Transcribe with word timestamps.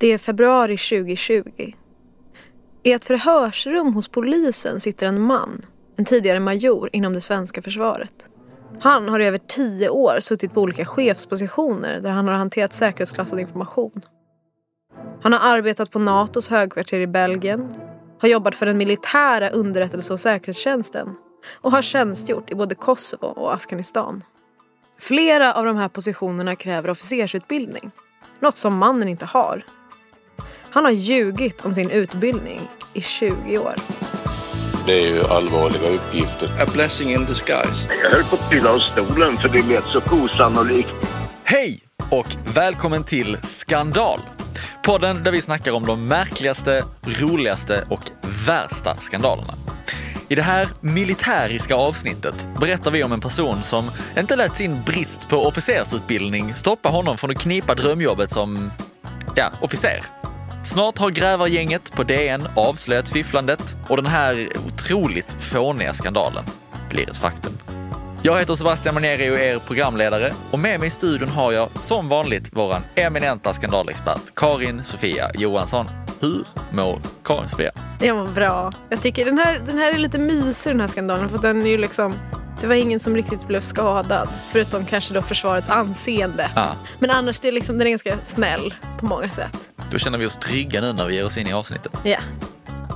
Det 0.00 0.06
är 0.06 0.18
februari 0.18 0.76
2020. 0.76 1.72
I 2.82 2.92
ett 2.92 3.04
förhörsrum 3.04 3.94
hos 3.94 4.08
polisen 4.08 4.80
sitter 4.80 5.06
en 5.06 5.20
man, 5.20 5.66
en 5.96 6.04
tidigare 6.04 6.40
major 6.40 6.90
inom 6.92 7.12
det 7.12 7.20
svenska 7.20 7.62
försvaret. 7.62 8.14
Han 8.80 9.08
har 9.08 9.20
i 9.20 9.26
över 9.26 9.38
tio 9.38 9.88
år 9.88 10.20
suttit 10.20 10.54
på 10.54 10.60
olika 10.60 10.84
chefspositioner 10.84 12.00
där 12.00 12.10
han 12.10 12.28
har 12.28 12.34
hanterat 12.34 12.72
säkerhetsklassad 12.72 13.40
information. 13.40 14.00
Han 15.22 15.32
har 15.32 15.56
arbetat 15.56 15.90
på 15.90 15.98
Natos 15.98 16.48
högkvarter 16.48 17.00
i 17.00 17.06
Belgien, 17.06 17.70
har 18.20 18.28
jobbat 18.28 18.54
för 18.54 18.66
den 18.66 18.78
militära 18.78 19.50
underrättelse 19.50 20.12
och 20.12 20.20
säkerhetstjänsten 20.20 21.14
och 21.60 21.72
har 21.72 21.82
tjänstgjort 21.82 22.50
i 22.50 22.54
både 22.54 22.74
Kosovo 22.74 23.26
och 23.26 23.54
Afghanistan. 23.54 24.24
Flera 24.98 25.54
av 25.54 25.64
de 25.64 25.76
här 25.76 25.88
positionerna 25.88 26.56
kräver 26.56 26.90
officersutbildning, 26.90 27.90
något 28.40 28.56
som 28.56 28.76
mannen 28.76 29.08
inte 29.08 29.24
har. 29.24 29.64
Han 30.70 30.84
har 30.84 30.92
ljugit 30.92 31.60
om 31.64 31.74
sin 31.74 31.90
utbildning 31.90 32.60
i 32.92 33.00
20 33.00 33.58
år. 33.58 33.74
Det 34.86 34.92
är 34.92 35.06
ju 35.06 35.24
allvarliga 35.24 35.88
uppgifter. 35.88 36.48
A 36.62 36.66
blessing 36.74 37.10
in 37.10 37.24
disguise. 37.24 37.92
Jag 38.02 38.10
höll 38.10 38.24
på 38.24 38.36
att 38.36 38.50
trilla 38.50 38.70
av 38.72 38.78
stolen 38.78 39.36
för 39.36 39.48
det 39.48 39.62
lät 39.62 39.84
så 39.84 40.00
osannolikt. 40.24 40.88
Hej 41.44 41.80
och 42.10 42.26
välkommen 42.54 43.04
till 43.04 43.36
Skandal! 43.42 44.20
Podden 44.84 45.22
där 45.22 45.32
vi 45.32 45.40
snackar 45.40 45.72
om 45.72 45.86
de 45.86 46.08
märkligaste, 46.08 46.84
roligaste 47.02 47.84
och 47.90 48.10
värsta 48.46 48.96
skandalerna. 48.96 49.52
I 50.28 50.34
det 50.34 50.42
här 50.42 50.68
militäriska 50.80 51.74
avsnittet 51.74 52.48
berättar 52.60 52.90
vi 52.90 53.04
om 53.04 53.12
en 53.12 53.20
person 53.20 53.62
som 53.62 53.90
inte 54.18 54.36
lät 54.36 54.56
sin 54.56 54.82
brist 54.86 55.28
på 55.28 55.36
officersutbildning 55.36 56.54
stoppa 56.54 56.88
honom 56.88 57.16
från 57.18 57.30
att 57.30 57.38
knipa 57.38 57.74
drömjobbet 57.74 58.30
som, 58.30 58.70
ja, 59.34 59.52
officer. 59.60 60.04
Snart 60.68 60.98
har 60.98 61.10
grävargänget 61.10 61.92
på 61.92 62.02
DN 62.02 62.48
avslöjat 62.56 63.08
fifflandet 63.08 63.76
och 63.88 63.96
den 63.96 64.06
här 64.06 64.48
otroligt 64.66 65.36
fåniga 65.42 65.92
skandalen 65.92 66.44
blir 66.90 67.10
ett 67.10 67.16
faktum. 67.16 67.52
Jag 68.22 68.38
heter 68.38 68.54
Sebastian 68.54 68.94
Maneri 68.94 69.30
och 69.30 69.38
är 69.38 69.54
er 69.54 69.58
programledare 69.58 70.32
och 70.50 70.58
med 70.58 70.80
mig 70.80 70.86
i 70.86 70.90
studion 70.90 71.28
har 71.28 71.52
jag 71.52 71.78
som 71.78 72.08
vanligt 72.08 72.56
våran 72.56 72.82
eminenta 72.94 73.52
skandalexpert 73.52 74.34
Karin 74.36 74.84
Sofia 74.84 75.30
Johansson. 75.34 75.86
Hur 76.20 76.44
mår 76.72 77.00
Karin 77.24 77.48
Sofia? 77.48 77.70
Jag 78.00 78.16
mår 78.16 78.26
bra. 78.26 78.72
Jag 78.88 79.02
tycker 79.02 79.24
den 79.24 79.38
här, 79.38 79.62
den 79.66 79.78
här 79.78 79.94
är 79.94 79.98
lite 79.98 80.18
mysig 80.18 80.72
den 80.72 80.80
här 80.80 80.88
skandalen 80.88 81.28
för 81.28 81.38
den 81.38 81.62
är 81.62 81.70
ju 81.70 81.78
liksom 81.78 82.14
det 82.60 82.66
var 82.66 82.74
ingen 82.74 83.00
som 83.00 83.14
riktigt 83.14 83.46
blev 83.46 83.60
skadad. 83.60 84.28
Förutom 84.52 84.84
kanske 84.84 85.14
då 85.14 85.22
försvarets 85.22 85.70
anseende. 85.70 86.50
Ja. 86.54 86.68
Men 86.98 87.10
annars 87.10 87.40
det 87.40 87.48
är 87.48 87.52
liksom, 87.52 87.78
den 87.78 87.86
är 87.86 87.90
ganska 87.90 88.16
snäll 88.22 88.74
på 88.98 89.06
många 89.06 89.30
sätt. 89.30 89.70
Då 89.90 89.98
känner 89.98 90.18
vi 90.18 90.26
oss 90.26 90.36
trygga 90.36 90.80
nu 90.80 90.92
när 90.92 91.06
vi 91.06 91.14
ger 91.14 91.24
oss 91.26 91.38
in 91.38 91.46
i 91.46 91.52
avsnittet. 91.52 91.92
Ja, 92.04 92.18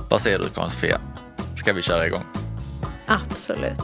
Vad 0.09 0.21
säger 0.21 0.39
du 0.39 0.49
Karin 0.49 0.69
Sofia? 0.69 0.99
Ska 1.55 1.73
vi 1.73 1.81
köra 1.81 2.07
igång? 2.07 2.23
absolut. 3.07 3.79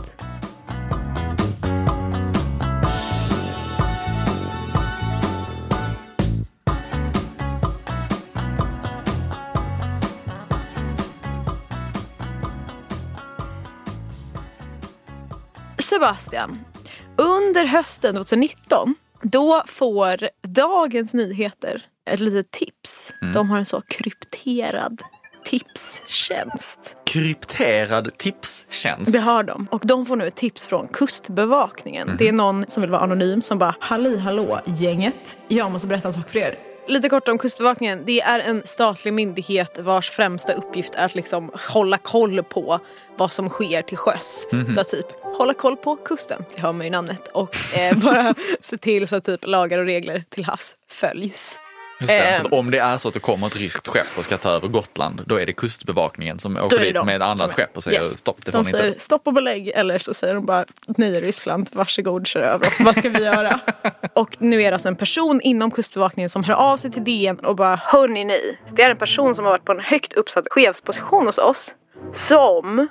Sebastian, 15.80 16.60
under 17.18 17.66
hösten 17.66 18.16
2019 18.16 18.96
då 19.22 19.64
får 19.68 20.30
Dagens 20.48 21.14
Nyheter 21.14 21.86
ett 22.10 22.20
litet 22.20 22.52
tips. 22.52 23.14
De 23.34 23.50
har 23.50 23.58
en 23.58 23.66
så 23.66 23.82
krypterad 23.82 25.02
tipstjänst. 25.46 26.96
Krypterad 27.06 28.18
tipstjänst. 28.18 29.14
Det 29.14 29.20
har 29.20 29.44
de. 29.44 29.68
Och 29.72 29.82
de 29.86 30.06
får 30.06 30.16
nu 30.16 30.28
ett 30.28 30.36
tips 30.36 30.68
från 30.68 30.88
Kustbevakningen. 30.88 32.16
Det 32.18 32.28
är 32.28 32.34
någon 32.34 32.66
som 32.68 32.82
vill 32.82 32.90
vara 32.90 33.02
anonym 33.02 33.42
som 33.42 33.58
bara 33.58 33.76
Halli 33.80 34.18
hallå 34.18 34.62
gänget. 34.66 35.38
Jag 35.48 35.72
måste 35.72 35.88
berätta 35.88 36.08
en 36.08 36.14
sak 36.14 36.30
för 36.30 36.40
er. 36.40 36.56
Lite 36.88 37.10
kort 37.10 37.28
om 37.28 37.38
Kustbevakningen. 37.38 38.04
Det 38.06 38.22
är 38.22 38.40
en 38.40 38.62
statlig 38.66 39.14
myndighet 39.14 39.80
vars 39.80 40.10
främsta 40.10 40.54
uppgift 40.54 40.96
är 40.96 41.06
att 41.06 41.16
liksom 41.16 41.52
hålla 41.74 41.98
koll 41.98 42.44
på 42.44 42.80
vad 43.18 43.32
som 43.32 43.50
sker 43.50 43.82
till 43.82 43.98
sjöss. 43.98 44.48
Så 44.76 44.84
typ 44.84 45.06
hålla 45.22 45.54
koll 45.54 45.78
på 45.78 45.96
kusten, 45.96 46.44
det 46.56 46.62
har 46.62 46.74
man 46.74 46.86
ju 46.86 46.92
namnet. 46.92 47.28
Och 47.28 47.56
eh, 47.78 47.98
bara 48.04 48.34
se 48.62 48.78
till 48.78 49.08
så 49.08 49.16
att 49.16 49.24
typ 49.24 49.48
lagar 49.48 49.80
och 49.80 49.86
regler 49.86 50.24
till 50.30 50.46
havs 50.46 50.76
följs. 50.92 51.60
Det, 52.00 52.08
så 52.08 52.14
Eh. 52.14 52.42
att 52.42 52.54
om 52.54 52.72
det 52.72 52.78
är 52.80 52.98
så 52.98 53.08
att 53.08 53.14
det 53.14 53.20
kommer 53.20 53.48
ett 53.48 53.58
ryskt 53.58 53.88
skepp 53.88 54.08
och 54.18 54.24
ska 54.24 54.38
ta 54.38 54.50
över 54.50 54.68
Gotland, 54.68 55.22
då 55.26 55.36
är 55.36 55.46
det 55.46 55.54
kustbevakningen 55.54 56.40
som 56.40 56.58
åker 56.58 56.80
är 56.80 56.94
dit 56.94 57.06
med 57.06 57.16
ett 57.16 57.22
annat 57.22 57.50
är- 57.50 57.54
skepp 57.54 57.78
och 57.78 57.84
säger 57.84 57.98
Yes. 58.00 58.18
stopp, 58.20 58.38
det 58.46 58.52
får 58.52 58.60
De 58.60 58.66
ni 58.66 58.72
säger 58.72 58.88
inte. 58.88 59.00
stopp 59.00 59.28
och 59.28 59.34
belägg 59.34 59.68
eller 59.76 59.98
så 59.98 60.14
säger 60.14 60.34
de 60.36 60.46
bara 60.46 60.66
nej 60.88 61.22
Ryssland, 61.22 61.70
varsågod 61.72 62.28
kör 62.28 62.42
över 62.42 62.68
oss, 62.68 62.80
vad 62.86 62.96
ska 62.98 63.10
vi 63.10 63.24
göra? 63.24 63.60
och 64.14 64.36
nu 64.40 64.62
är 64.62 64.72
det 64.72 64.76
alltså 64.76 64.88
en 64.88 64.96
person 64.96 65.42
inom 65.44 65.72
Kustbevakningen 65.72 66.30
som 66.30 66.44
hör 66.44 66.56
av 66.56 66.78
sig 66.78 66.92
till 66.92 67.04
DN 67.04 67.40
och 67.40 67.56
bara 67.56 67.76
hörni 67.76 68.26
ni, 68.26 68.58
det 68.76 68.82
är 68.84 68.90
en 68.90 68.98
person 68.98 69.36
som 69.36 69.44
har 69.46 69.52
varit 69.52 69.66
på 69.66 69.72
en 69.72 69.80
högt 69.80 70.14
uppsatt 70.14 70.46
chefsposition 70.50 71.26
hos 71.26 71.38
oss 71.38 71.66
som 72.16 72.88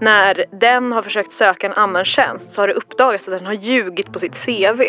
när 0.00 0.44
den 0.60 0.92
har 0.92 1.02
försökt 1.02 1.32
söka 1.32 1.66
en 1.66 1.72
annan 1.72 2.04
tjänst 2.04 2.52
så 2.52 2.60
har 2.62 2.68
det 2.68 2.74
uppdagats 2.74 3.28
att 3.28 3.34
den 3.38 3.46
har 3.46 3.52
ljugit 3.52 4.12
på 4.12 4.18
sitt 4.18 4.34
CV. 4.44 4.80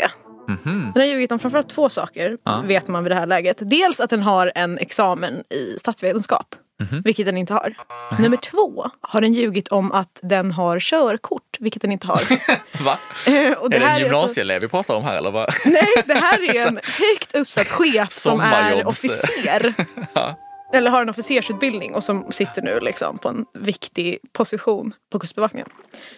Mhm. 0.48 0.92
Den 0.94 1.02
har 1.02 1.08
ljugit 1.08 1.31
om 1.31 1.40
framförallt 1.40 1.70
två 1.70 1.90
saker, 1.90 2.38
Ja. 2.44 2.64
vet 2.66 2.88
man 2.88 3.04
vid 3.04 3.12
det 3.12 3.16
här 3.16 3.26
läget. 3.26 3.58
Dels 3.62 4.00
att 4.00 4.09
den 4.09 4.24
har 4.24 4.52
en 4.56 4.78
examen 4.78 5.34
i 5.50 5.80
statsvetenskap, 5.80 6.56
Mhm. 6.81 7.02
vilket 7.02 7.26
den 7.26 7.38
inte 7.38 7.54
har. 7.54 7.76
Nummer 8.20 8.38
två 8.38 8.90
har 9.02 9.22
den 9.22 9.34
ljugit 9.34 9.68
om 9.68 9.92
att 9.92 10.20
den 10.22 10.52
har 10.52 10.80
körkort, 10.80 11.58
vilket 11.59 11.81
den 11.81 11.92
inte 11.92 12.08
har. 12.08 12.22
Va? 12.84 13.00
Eh, 13.28 13.52
och 13.58 13.74
är 13.74 13.80
det 13.80 13.86
en 13.86 14.00
gymnasieelev 14.00 14.62
vi 14.62 14.68
pratar 14.68 14.96
om 14.96 15.04
här 15.04 15.18
eller 15.18 15.31
vad? 15.31 15.50
Nej, 15.66 16.04
det 16.06 16.14
här 16.14 16.56
är 16.56 16.68
en 16.68 16.75
högt 17.00 17.36
uppsatt 17.36 17.68
chef 17.68 18.12
som 18.12 18.40
är 18.40 18.88
officer. 18.88 19.74
Eller 20.74 20.92
har 20.92 21.02
en 21.02 21.10
officersutbildning 21.10 21.96
och 21.96 22.04
som 22.04 22.31
sitter 22.31 22.62
nu 22.62 22.80
liksom 22.80 23.18
på 23.18 23.30
en 23.30 23.46
viktig 23.54 24.18
position 24.31 24.94
på 25.12 25.20
Kustbevakningen. 25.20 25.70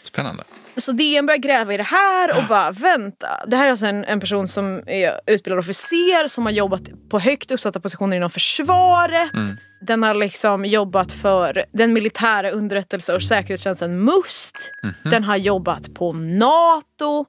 Spännande. 0.03 0.43
Så 0.77 0.91
DN 0.91 1.25
börjar 1.25 1.37
gräva 1.39 1.73
i 1.73 1.77
det 1.77 1.83
här 1.83 2.37
och 2.37 2.43
bara 2.49 2.71
vänta. 2.71 3.27
Det 3.47 3.57
här 3.57 3.65
är 3.65 3.71
alltså 3.71 3.85
en, 3.85 4.05
en 4.05 4.19
person 4.19 4.47
som 4.47 4.81
är 4.87 5.19
utbildad 5.27 5.59
officer 5.59 6.27
som 6.27 6.45
har 6.45 6.51
jobbat 6.51 6.81
på 7.09 7.19
högt 7.19 7.51
uppsatta 7.51 7.79
positioner 7.79 8.17
inom 8.17 8.29
försvaret. 8.29 9.31
Den 9.81 10.03
har 10.03 10.13
liksom 10.13 10.65
jobbat 10.65 11.13
för 11.13 11.65
den 11.73 11.93
militära 11.93 12.51
underrättelse 12.51 13.13
och 13.15 13.23
säkerhetstjänsten 13.23 14.03
MUST. 14.03 14.55
Den 15.03 15.23
har 15.23 15.35
jobbat 15.35 15.93
på 15.93 16.13
NATO. 16.13 17.25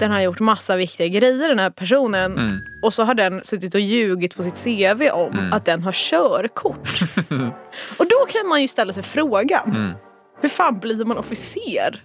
Den 0.00 0.10
har 0.10 0.20
gjort 0.20 0.40
massa 0.40 0.76
viktiga 0.76 1.06
grejer 1.06 1.48
den 1.48 1.58
här 1.58 1.70
personen. 1.70 2.60
Och 2.82 2.94
så 2.94 3.04
har 3.04 3.14
den 3.14 3.42
suttit 3.44 3.74
och 3.74 3.80
ljugit 3.80 4.36
på 4.36 4.42
sitt 4.42 4.64
CV 4.64 5.08
om 5.12 5.50
att 5.52 5.64
den 5.64 5.82
har 5.82 5.92
körkort. 5.92 6.88
och 7.98 8.06
då 8.10 8.26
kan 8.28 8.48
man 8.48 8.62
ju 8.62 8.68
ställa 8.68 8.92
sig 8.92 9.02
frågan. 9.02 9.94
Hur 10.40 10.48
fan 10.48 10.78
blir 10.80 11.04
man 11.04 11.18
officer? 11.18 12.02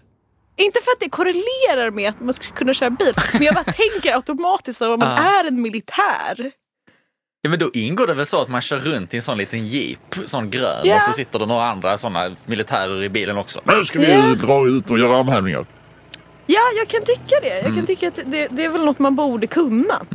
Inte 0.62 0.80
för 0.84 0.92
att 0.92 1.00
det 1.00 1.10
korrelerar 1.10 1.92
med 1.92 2.10
att 2.10 2.20
man 2.20 2.34
ska 2.34 2.46
kunna 2.56 2.74
köra 2.74 2.90
bil, 2.90 3.14
men 3.34 3.44
jag 3.44 3.56
bara 3.56 3.64
tänker 3.74 4.14
automatiskt 4.16 4.82
att 4.82 5.00
man 5.00 5.18
är 5.18 5.48
en 5.48 5.62
militär. 5.62 6.52
Ja, 7.42 7.50
men 7.50 7.60
då 7.60 7.70
ingår 7.74 8.08
det 8.08 8.14
väl 8.14 8.26
så 8.26 8.42
att 8.42 8.50
man 8.50 8.62
kör 8.62 8.78
runt 8.78 9.14
i 9.14 9.18
en 9.18 9.24
sån 9.24 9.38
liten 9.38 9.68
jeep, 9.68 10.00
sån 10.26 10.50
grön, 10.50 10.82
Ja. 10.84 10.96
och 10.96 11.02
så 11.02 11.12
sitter 11.12 11.40
det 11.40 11.46
några 11.46 11.66
andra 11.66 11.98
såna 11.98 12.32
militärer 12.46 13.04
i 13.04 13.10
bilen 13.10 13.38
också. 13.38 13.62
Nu 13.66 13.84
ska 13.86 14.00
vi 14.00 14.12
Ja. 14.12 14.36
dra 14.36 14.68
ut 14.68 14.90
och 14.92 15.00
göra 15.00 15.20
armhävningar. 15.20 15.66
Ja, 16.46 16.62
jag 16.78 16.88
kan 16.88 17.02
tycka 17.04 17.36
det. 17.42 17.62
Jag 17.62 17.76
kan 17.76 17.86
tycka 17.86 18.08
att 18.08 18.20
det, 18.26 18.48
det 18.52 18.66
är 18.66 18.70
väl 18.70 18.86
något 18.86 19.00
man 19.00 19.16
borde 19.16 19.48
kunna. 19.48 20.06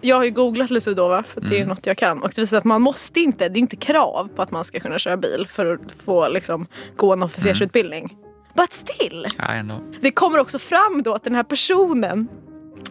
Jag 0.00 0.16
har 0.16 0.24
ju 0.24 0.30
googlat 0.30 0.70
lite 0.70 0.94
då, 0.94 1.08
va? 1.08 1.24
för 1.34 1.40
det 1.40 1.60
är 1.60 1.66
något 1.66 1.86
jag 1.86 1.96
kan. 1.98 2.22
Och 2.22 2.28
det 2.34 2.38
visar 2.40 2.58
att 2.58 2.64
man 2.64 2.82
måste 2.82 3.20
inte, 3.20 3.48
det 3.48 3.58
är 3.58 3.60
inte 3.60 3.76
krav 3.76 4.28
på 4.36 4.42
att 4.42 4.50
man 4.50 4.64
ska 4.64 4.80
kunna 4.80 4.98
köra 4.98 5.16
bil 5.16 5.46
för 5.50 5.66
att 5.74 5.92
få 6.04 6.28
liksom, 6.28 6.66
gå 6.96 7.12
en 7.12 7.22
officersutbildning. 7.22 8.16
But 8.54 8.72
still! 8.72 9.26
Ja, 9.38 9.44
ändå. 9.44 9.80
Det 10.00 10.10
kommer 10.10 10.38
också 10.38 10.58
fram 10.58 11.02
då 11.02 11.14
att 11.14 11.24
den 11.24 11.34
här 11.34 11.42
personen 11.42 12.28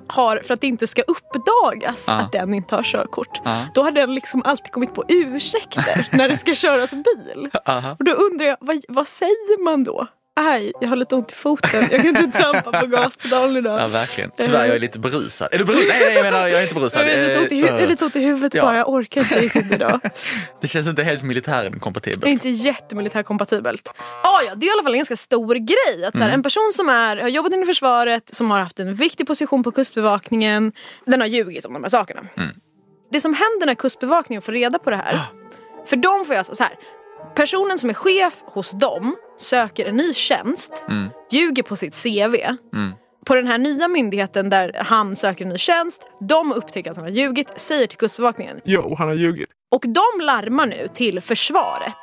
har, 0.08 0.38
för 0.46 0.54
att 0.54 0.62
det 0.62 0.68
inte 0.68 0.88
ska 0.88 1.02
uppdagas 1.02 2.06
Ja. 2.08 2.14
att 2.14 2.32
den 2.32 2.54
inte 2.54 2.76
har 2.76 2.84
körkort, 2.84 3.42
Ja. 3.46 3.66
då 3.74 3.84
har 3.84 3.92
den 3.92 4.16
liksom 4.16 4.42
alltid 4.46 4.72
kommit 4.72 4.94
på 4.94 5.04
ursäkter 5.08 6.08
när 6.18 6.30
det 6.30 6.38
ska 6.38 6.56
köras 6.56 6.92
bil. 6.92 7.50
Aha. 7.66 7.96
Och 8.00 8.06
då 8.06 8.12
undrar 8.12 8.46
jag, 8.46 8.58
vad, 8.60 8.84
vad 8.88 9.08
säger 9.08 9.64
man 9.64 9.84
då? 9.84 10.08
Aj, 10.36 10.72
jag 10.82 10.88
har 10.90 10.96
lite 10.96 11.16
ont 11.16 11.32
i 11.32 11.34
foten, 11.36 11.82
jag 11.92 12.02
kan 12.02 12.08
inte 12.18 12.38
trampa 12.40 12.80
på 12.82 12.86
gaspedalen 12.88 13.58
idag. 13.58 13.80
Ja, 13.82 13.88
verkligen. 13.88 14.32
Tyvärr, 14.38 14.66
jag 14.66 14.76
är 14.76 14.80
lite 14.80 15.00
berusad. 15.00 15.48
Är 15.52 15.58
du 15.58 15.66
berusad? 15.66 15.86
Nej, 15.90 16.00
nej, 16.06 16.16
jag 16.16 16.24
menar, 16.24 16.48
jag 16.48 16.60
är 16.60 16.64
inte 16.64 16.76
berusad. 16.76 17.02
Jag 17.02 17.10
är 17.14 17.28
lite 17.28 17.40
ont 17.40 17.52
i, 17.52 17.64
hu- 17.64 17.80
Eh, 17.82 17.88
lite 17.88 18.06
ont 18.06 18.16
i 18.16 18.20
huvudet 18.20 18.54
Ja. 18.54 18.62
bara, 18.64 18.78
jag 18.78 18.90
orkar 18.90 19.22
inte 19.22 19.40
riktigt 19.40 19.72
idag. 19.72 20.00
Det 20.62 20.68
känns 20.68 20.88
inte 20.88 21.04
helt 21.04 21.24
militären 21.24 21.72
Det 21.72 21.78
är 21.78 21.80
kompatibelt. 21.80 22.26
inte 22.26 22.50
jättemilitärkompatibelt. 22.50 23.88
Ah, 24.24 24.42
ja, 24.48 24.56
det 24.56 24.66
är 24.66 24.68
i 24.68 24.72
alla 24.72 24.84
fall 24.84 24.92
en 24.94 24.98
ganska 25.00 25.16
stor 25.16 25.56
grej. 25.56 26.06
Att 26.06 26.14
så 26.14 26.20
här, 26.20 26.26
Mm. 26.28 26.34
En 26.40 26.44
person 26.44 26.72
som 26.76 26.90
är, 26.90 27.18
har 27.18 27.30
jobbat 27.30 27.54
inom 27.54 27.66
försvaret, 27.66 28.30
som 28.36 28.52
har 28.52 28.60
haft 28.60 28.80
en 28.80 28.94
viktig 28.96 29.28
position 29.28 29.64
på 29.64 29.72
Kustbevakningen, 29.72 30.72
den 31.06 31.20
har 31.22 31.28
ljugit 31.28 31.66
om 31.66 31.74
de 31.74 31.84
här 31.84 31.90
sakerna. 31.90 32.22
Mm. 32.38 32.50
det 33.12 33.22
som 33.22 33.34
händer 33.34 33.66
när 33.66 33.76
Kustbevakningen 33.76 34.42
får 34.42 34.52
reda 34.52 34.80
på 34.80 34.90
det 34.90 34.96
här. 34.96 35.20
För 35.88 35.96
de 35.96 36.26
får 36.26 36.34
ju 36.36 36.38
alltså 36.38 36.56
så 36.56 36.64
här. 36.64 36.74
Personen 37.36 37.78
som 37.80 37.90
är 37.90 37.94
chef 37.94 38.34
hos 38.46 38.72
dem 38.72 39.16
söker 39.38 39.86
en 39.86 39.96
ny 39.96 40.14
tjänst, 40.14 40.84
ljuger 41.32 41.64
på 41.64 41.76
sitt 41.76 42.04
CV. 42.04 42.36
På 43.26 43.36
den 43.36 43.48
här 43.48 43.58
nya 43.58 43.88
myndigheten 43.88 44.50
där 44.50 44.72
han 44.76 45.16
söker 45.16 45.46
en 45.46 45.50
ny 45.50 45.58
tjänst, 45.58 46.02
de 46.20 46.52
upptäcker 46.54 46.92
att 46.92 46.98
han 46.98 47.06
har 47.06 47.12
ljugit, 47.12 47.60
säger 47.60 47.88
till 47.88 47.98
Kustbevakningen. 47.98 48.60
Jo, 48.66 48.96
han 48.98 49.08
har 49.08 49.16
ljugit. 49.16 49.50
Och 49.72 49.84
de 49.88 50.26
larmar 50.26 50.66
nu 50.66 50.88
till 50.94 51.22
försvaret. 51.22 51.98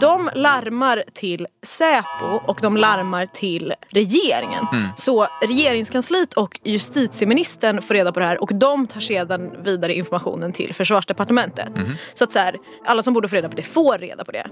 De 0.00 0.30
larmar 0.34 1.04
till 1.12 1.46
Säpo 1.62 2.40
och 2.46 2.58
de 2.62 2.76
larmar 2.76 3.26
till 3.26 3.74
regeringen. 3.88 4.66
Så 4.96 5.26
regeringskansliet 5.42 6.34
och 6.34 6.60
justitieministern 6.64 7.82
får 7.82 7.94
reda 7.94 8.12
på 8.12 8.20
det 8.20 8.26
här 8.26 8.42
och 8.42 8.54
de 8.54 8.86
tar 8.86 9.00
sedan 9.00 9.62
vidare 9.64 9.94
informationen 9.94 10.52
till 10.52 10.74
försvarsdepartementet. 10.74 11.72
Så 12.14 12.24
att 12.24 12.32
så 12.32 12.38
här, 12.38 12.56
alla 12.84 13.02
som 13.02 13.14
borde 13.14 13.28
få 13.28 13.36
reda 13.36 13.48
på 13.48 13.56
det 13.56 13.62
får 13.62 13.98
reda 13.98 14.24
på 14.24 14.32
det. 14.32 14.46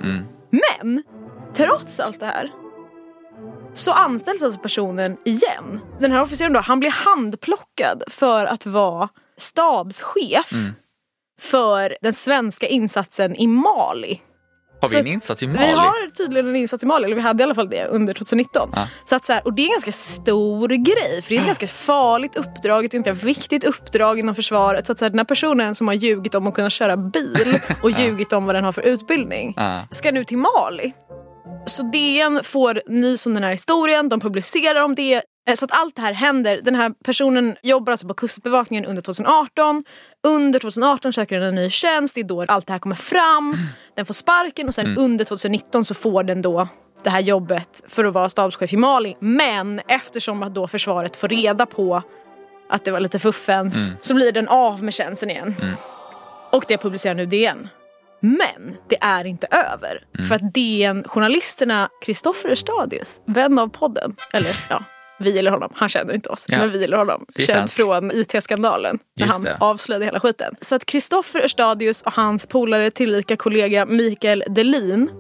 Men 0.50 1.03
trots 1.55 2.00
allt 2.00 2.20
det 2.20 2.26
här 2.26 2.50
så 3.75 3.93
anställs 3.93 4.43
alltså 4.43 4.61
personen 4.61 5.17
igen. 5.25 5.81
Den 6.00 6.12
här 6.12 6.23
officeren 6.23 6.52
då, 6.52 6.61
han 6.61 6.81
blir 6.81 6.91
handplockad 6.91 8.02
för 8.08 8.47
att 8.47 8.67
vara 8.67 9.08
stabschef 9.38 10.50
för 11.41 11.97
den 12.02 12.14
svenska 12.14 12.67
insatsen 12.67 13.37
i 13.37 13.47
Mali. 13.47 14.20
Har 14.82 14.88
vi 14.88 14.99
en 14.99 15.06
insats 15.06 15.43
i 15.43 15.47
Mali? 15.47 15.58
Vi 15.67 15.73
har 15.73 16.11
tydligen 16.11 16.49
en 16.49 16.56
insats 16.56 16.82
i 16.82 16.87
Mali, 16.87 17.05
eller 17.05 17.17
vi 17.17 17.23
hade 17.23 17.43
i 17.43 17.44
alla 17.44 17.55
fall 17.55 17.70
det 17.70 17.87
under 17.87 18.14
2019. 18.14 18.70
Ja. 18.75 18.88
Så 19.05 19.17
att 19.17 19.25
så 19.25 19.32
här, 19.32 19.43
och 19.46 19.55
det 19.55 19.62
är 19.62 19.64
en 19.64 19.70
ganska 19.70 19.93
stor 19.93 20.69
grej, 20.69 21.23
för 21.23 21.29
det 21.31 21.37
är 21.37 21.41
ett 21.41 21.46
ganska 21.46 21.67
farligt 21.67 22.37
uppdrag, 22.37 22.85
ett 22.85 22.93
ganska 22.93 23.12
viktigt 23.12 23.64
uppdrag 23.64 24.19
inom 24.19 24.35
försvaret. 24.35 24.87
Så 24.87 24.93
att 24.93 24.99
så 24.99 25.05
här, 25.05 25.11
den 25.11 25.19
här 25.19 25.25
personen 25.25 25.75
som 25.75 25.88
har 25.88 25.94
ljugit 25.94 26.35
om 26.35 26.46
att 26.46 26.55
kunna 26.55 26.70
köra 26.70 26.96
bil 26.96 27.61
och 27.82 27.91
ljugit 27.91 28.32
om 28.32 28.46
vad 28.46 28.55
den 28.55 28.64
har 28.64 28.73
för 28.73 28.82
utbildning, 28.82 29.55
Ja. 29.56 29.81
ska 29.91 30.12
nu 30.12 30.25
till 30.25 30.38
Mali. 30.38 30.93
Så 31.81 31.87
DN 31.87 32.41
får 32.44 32.81
nys 32.87 33.27
om 33.27 33.35
den 33.35 33.44
här 33.44 33.50
historien, 33.50 34.09
de 34.09 34.21
publicerar 34.21 34.82
om 34.82 34.94
det. 34.94 35.15
Eh, 35.49 35.55
Så 35.55 35.65
att 35.65 35.73
allt 35.73 35.97
det 35.97 36.03
här 36.03 36.12
händer. 36.12 36.61
Den 36.62 36.75
här 36.75 36.91
personen 37.05 37.56
jobbar 37.62 37.93
alltså 37.93 38.06
på 38.06 38.15
Kustbevakningen 38.15 38.85
under 38.85 39.03
2018. 39.03 39.85
Under 40.27 40.59
2018 40.59 41.12
söker 41.12 41.41
den 41.41 41.49
en 41.49 41.55
ny 41.55 41.71
tjänst, 41.71 42.15
det 42.15 42.21
är 42.21 42.25
då 42.25 42.44
allt 42.49 42.67
det 42.67 42.73
här 42.73 42.81
kommer 42.81 42.97
fram. 42.97 43.56
Den 43.97 44.06
får 44.06 44.15
sparken 44.15 44.69
och 44.69 44.75
sen 44.75 44.99
under 44.99 45.25
2019 45.25 45.85
så 45.85 45.94
får 45.94 46.23
den 46.23 46.43
då 46.43 46.69
det 47.05 47.11
här 47.11 47.21
jobbet 47.21 47.82
för 47.88 48.05
att 48.05 48.15
vara 48.15 48.29
stabschef 48.29 48.73
i 48.73 48.77
Mali. 48.77 49.17
Men 49.21 49.81
eftersom 49.88 50.43
att 50.43 50.55
då 50.55 50.69
försvaret 50.69 51.17
får 51.17 51.29
reda 51.29 51.67
på 51.67 52.03
att 52.71 52.85
det 52.85 52.91
var 52.91 53.00
lite 53.00 53.19
fuffens 53.19 53.75
så 54.00 54.15
blir 54.15 54.32
den 54.32 54.49
av 54.49 54.82
med 54.82 54.94
tjänsten 54.94 55.31
igen. 55.31 55.55
Och 56.53 56.65
det 56.69 56.79
publicerar 56.79 57.15
nu 57.15 57.27
DN. 57.27 57.69
Men 58.20 58.76
det 58.88 58.96
är 59.00 59.26
inte 59.26 59.46
över. 59.46 60.05
För 60.28 60.34
att 60.34 60.55
DN-journalisterna 60.55 61.88
Kristoffer 62.05 62.55
Stadius, 62.55 63.20
vän 63.26 63.58
av 63.58 63.69
podden, 63.69 64.17
eller 64.32 64.56
ja, 64.70 64.82
vi 65.19 65.38
eller 65.38 65.50
honom, 65.50 65.70
han 65.75 65.88
känner 65.88 66.14
inte 66.14 66.28
oss, 66.28 66.46
Ja. 66.49 66.58
men 66.58 66.70
vi 66.72 66.84
eller 66.84 66.96
honom, 66.96 67.26
är 67.34 67.43
känd 67.43 67.58
fans. 67.58 67.76
från 67.76 68.11
IT-skandalen 68.11 68.99
när 69.17 69.26
Just 69.26 69.32
han 69.37 69.44
det. 69.44 69.56
avslöjade 69.61 70.05
hela 70.05 70.20
skiten. 70.20 70.55
Så 70.61 70.75
att 70.75 70.87
Kristoffer 70.87 71.49
Stadius 71.49 72.02
och 72.02 72.12
hans 72.12 72.46
polare 72.46 72.90
tillika 72.90 73.37
kollega 73.37 73.87
Mikael 73.87 74.44
Delin, 74.49 75.11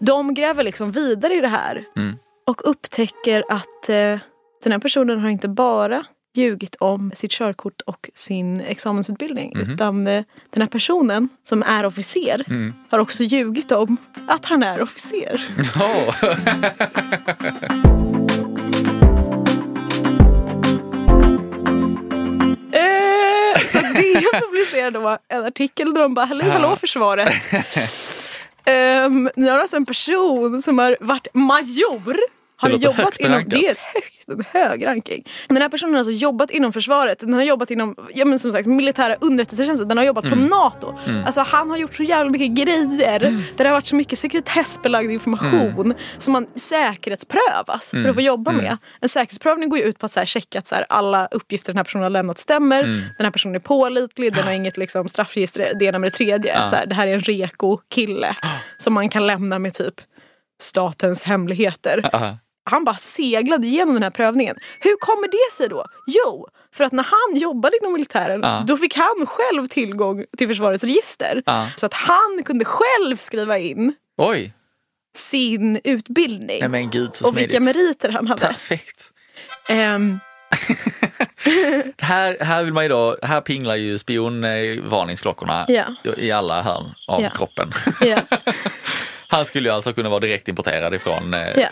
de 0.00 0.34
gräver 0.34 0.62
liksom 0.64 0.92
vidare 0.92 1.34
i 1.34 1.40
det 1.40 1.48
här 1.48 1.84
Mm. 1.96 2.16
och 2.46 2.70
upptäcker 2.70 3.44
att 3.48 3.88
eh, 3.88 4.18
den 4.62 4.72
här 4.72 4.78
personen 4.78 5.20
har 5.20 5.28
inte 5.28 5.48
bara 5.48 6.04
ljugit 6.36 6.76
om 6.80 7.12
sitt 7.14 7.30
körkort 7.30 7.80
och 7.86 8.10
sin 8.14 8.60
examensutbildning. 8.60 9.52
Mhm. 9.56 9.72
Utan 9.74 10.06
eh, 10.06 10.24
den 10.50 10.62
här 10.62 10.68
personen 10.68 11.28
som 11.48 11.62
är 11.62 11.86
officer 11.86 12.44
Mm. 12.48 12.74
har 12.90 12.98
också 12.98 13.22
ljugit 13.22 13.72
om 13.72 13.96
att 14.26 14.44
han 14.46 14.62
är 14.62 14.82
officer. 14.82 15.40
Eh, 22.72 23.60
så 23.68 23.78
DN 23.78 24.40
publicerade 24.40 24.98
då 24.98 25.18
en 25.28 25.44
artikel 25.44 25.94
där 25.94 26.00
de 26.02 26.14
bara 26.14 26.26
hallå, 26.26 26.44
hallå 26.50 26.76
försvaret. 26.76 27.32
Ehm, 28.66 29.30
ni 29.36 29.48
har 29.48 29.58
alltså 29.58 29.76
en 29.76 29.86
person 29.86 30.62
som 30.62 30.78
har 30.78 30.96
varit 31.00 31.26
major. 31.34 32.16
Har 32.56 32.70
jobbat 32.70 33.20
inom, 33.20 33.44
det 33.46 33.66
är 33.66 33.70
ett 33.70 33.78
högt, 33.78 34.13
en 34.32 34.44
hög 34.48 34.86
ranking. 34.86 35.24
Den 35.48 35.56
här 35.56 35.68
personen 35.68 35.94
har 35.94 35.98
alltså 35.98 36.12
jobbat 36.12 36.50
inom 36.50 36.72
försvaret. 36.72 37.18
Den 37.18 37.34
har 37.34 37.42
jobbat 37.42 37.70
inom 37.70 37.96
ja, 38.14 38.24
men 38.24 38.38
som 38.38 38.52
sagt, 38.52 38.66
militära 38.66 39.16
underrättelsetjänsten. 39.20 39.88
Den 39.88 39.98
har 39.98 40.04
jobbat 40.04 40.24
Mm. 40.24 40.38
på 40.48 40.56
NATO. 40.56 40.94
Alltså, 41.26 41.40
han 41.40 41.70
har 41.70 41.76
gjort 41.76 41.94
så 41.94 42.02
jävla 42.02 42.30
mycket 42.30 42.50
grejer. 42.50 43.20
Där 43.20 43.40
det 43.56 43.64
har 43.64 43.72
varit 43.72 43.86
så 43.86 43.96
mycket 43.96 44.18
sekretessbelagd 44.18 45.10
information 45.10 45.84
Mm. 45.86 45.94
som 46.18 46.32
man 46.32 46.46
säkerhetsprövas 46.54 47.90
för 47.90 48.08
att 48.08 48.14
få 48.14 48.20
jobba 48.20 48.52
med. 48.52 48.76
En 49.00 49.08
säkerhetsprövning 49.08 49.68
går 49.68 49.78
ju 49.78 49.84
ut 49.84 49.98
på 49.98 50.06
att 50.06 50.12
så 50.12 50.20
här, 50.20 50.26
checka 50.26 50.58
att 50.58 50.66
så 50.66 50.74
här, 50.74 50.86
alla 50.88 51.26
uppgifter 51.30 51.72
den 51.72 51.76
här 51.76 51.84
personen 51.84 52.02
har 52.02 52.10
lämnat 52.10 52.38
stämmer. 52.38 52.82
Mm. 52.84 53.00
Den 53.18 53.24
här 53.26 53.30
personen 53.30 53.54
är 53.54 53.58
pålitlig, 53.58 54.34
den 54.34 54.44
har 54.44 54.52
inget 54.52 54.76
liksom, 54.76 55.08
straffregister, 55.08 55.72
det 55.78 55.84
ena 55.84 55.98
med 55.98 56.12
det 56.12 56.16
tredje. 56.16 56.68
Så 56.70 56.76
här, 56.76 56.86
det 56.86 56.94
här 56.94 57.06
är 57.06 57.14
en 57.14 57.20
reko 57.20 57.76
kille 57.94 58.36
som 58.78 58.94
man 58.94 59.08
kan 59.08 59.26
lämna 59.26 59.58
med 59.58 59.74
typ 59.74 59.94
statens 60.60 61.22
hemligheter. 61.24 62.10
Aha. 62.12 62.38
Han 62.70 62.84
bara 62.84 62.96
seglade 62.96 63.66
igenom 63.66 63.94
den 63.94 64.02
här 64.02 64.10
prövningen. 64.10 64.56
Hur 64.80 64.96
kommer 64.96 65.28
det 65.28 65.52
sig 65.52 65.68
då? 65.68 65.84
Jo, 66.06 66.48
för 66.74 66.84
att 66.84 66.92
när 66.92 67.02
han 67.04 67.40
jobbade 67.40 67.76
inom 67.80 67.92
militären 67.92 68.40
Ja. 68.42 68.64
då 68.66 68.76
fick 68.76 68.96
han 68.96 69.26
själv 69.26 69.66
tillgång 69.66 70.24
till 70.38 70.48
försvarets 70.48 70.84
register. 70.84 71.42
Ja. 71.46 71.68
Så 71.76 71.86
att 71.86 71.94
han 71.94 72.42
kunde 72.44 72.64
själv 72.64 73.16
skriva 73.16 73.58
in 73.58 73.94
Oj, 74.16 74.52
sin 75.16 75.80
utbildning 75.84 76.60
nej 76.60 76.68
men 76.68 76.90
gud 76.90 77.14
så 77.14 77.28
och 77.28 77.38
vilka 77.38 77.60
meriter 77.60 78.08
han 78.08 78.26
hade. 78.26 78.40
Perfekt. 78.46 79.10
Ehm, 79.68 80.18
Här, 81.98 82.36
här 82.44 82.64
vill 82.64 82.72
man 82.72 82.82
ju 82.84 82.88
då, 82.88 83.16
här 83.22 83.40
pinglar 83.40 83.74
ju 83.76 83.98
spionvarningsklockorna 83.98 85.64
Ja. 85.68 85.84
i 86.16 86.30
alla 86.30 86.62
hörn 86.62 86.84
av 87.08 87.22
Ja. 87.22 87.30
kroppen. 87.30 87.70
ja, 88.00 88.18
Han 89.28 89.44
skulle 89.44 89.68
ju 89.68 89.74
alltså 89.74 89.92
kunna 89.92 90.08
vara 90.08 90.20
direkt 90.20 90.48
importerad 90.48 90.94
ifrån 90.94 91.34
eh. 91.34 91.66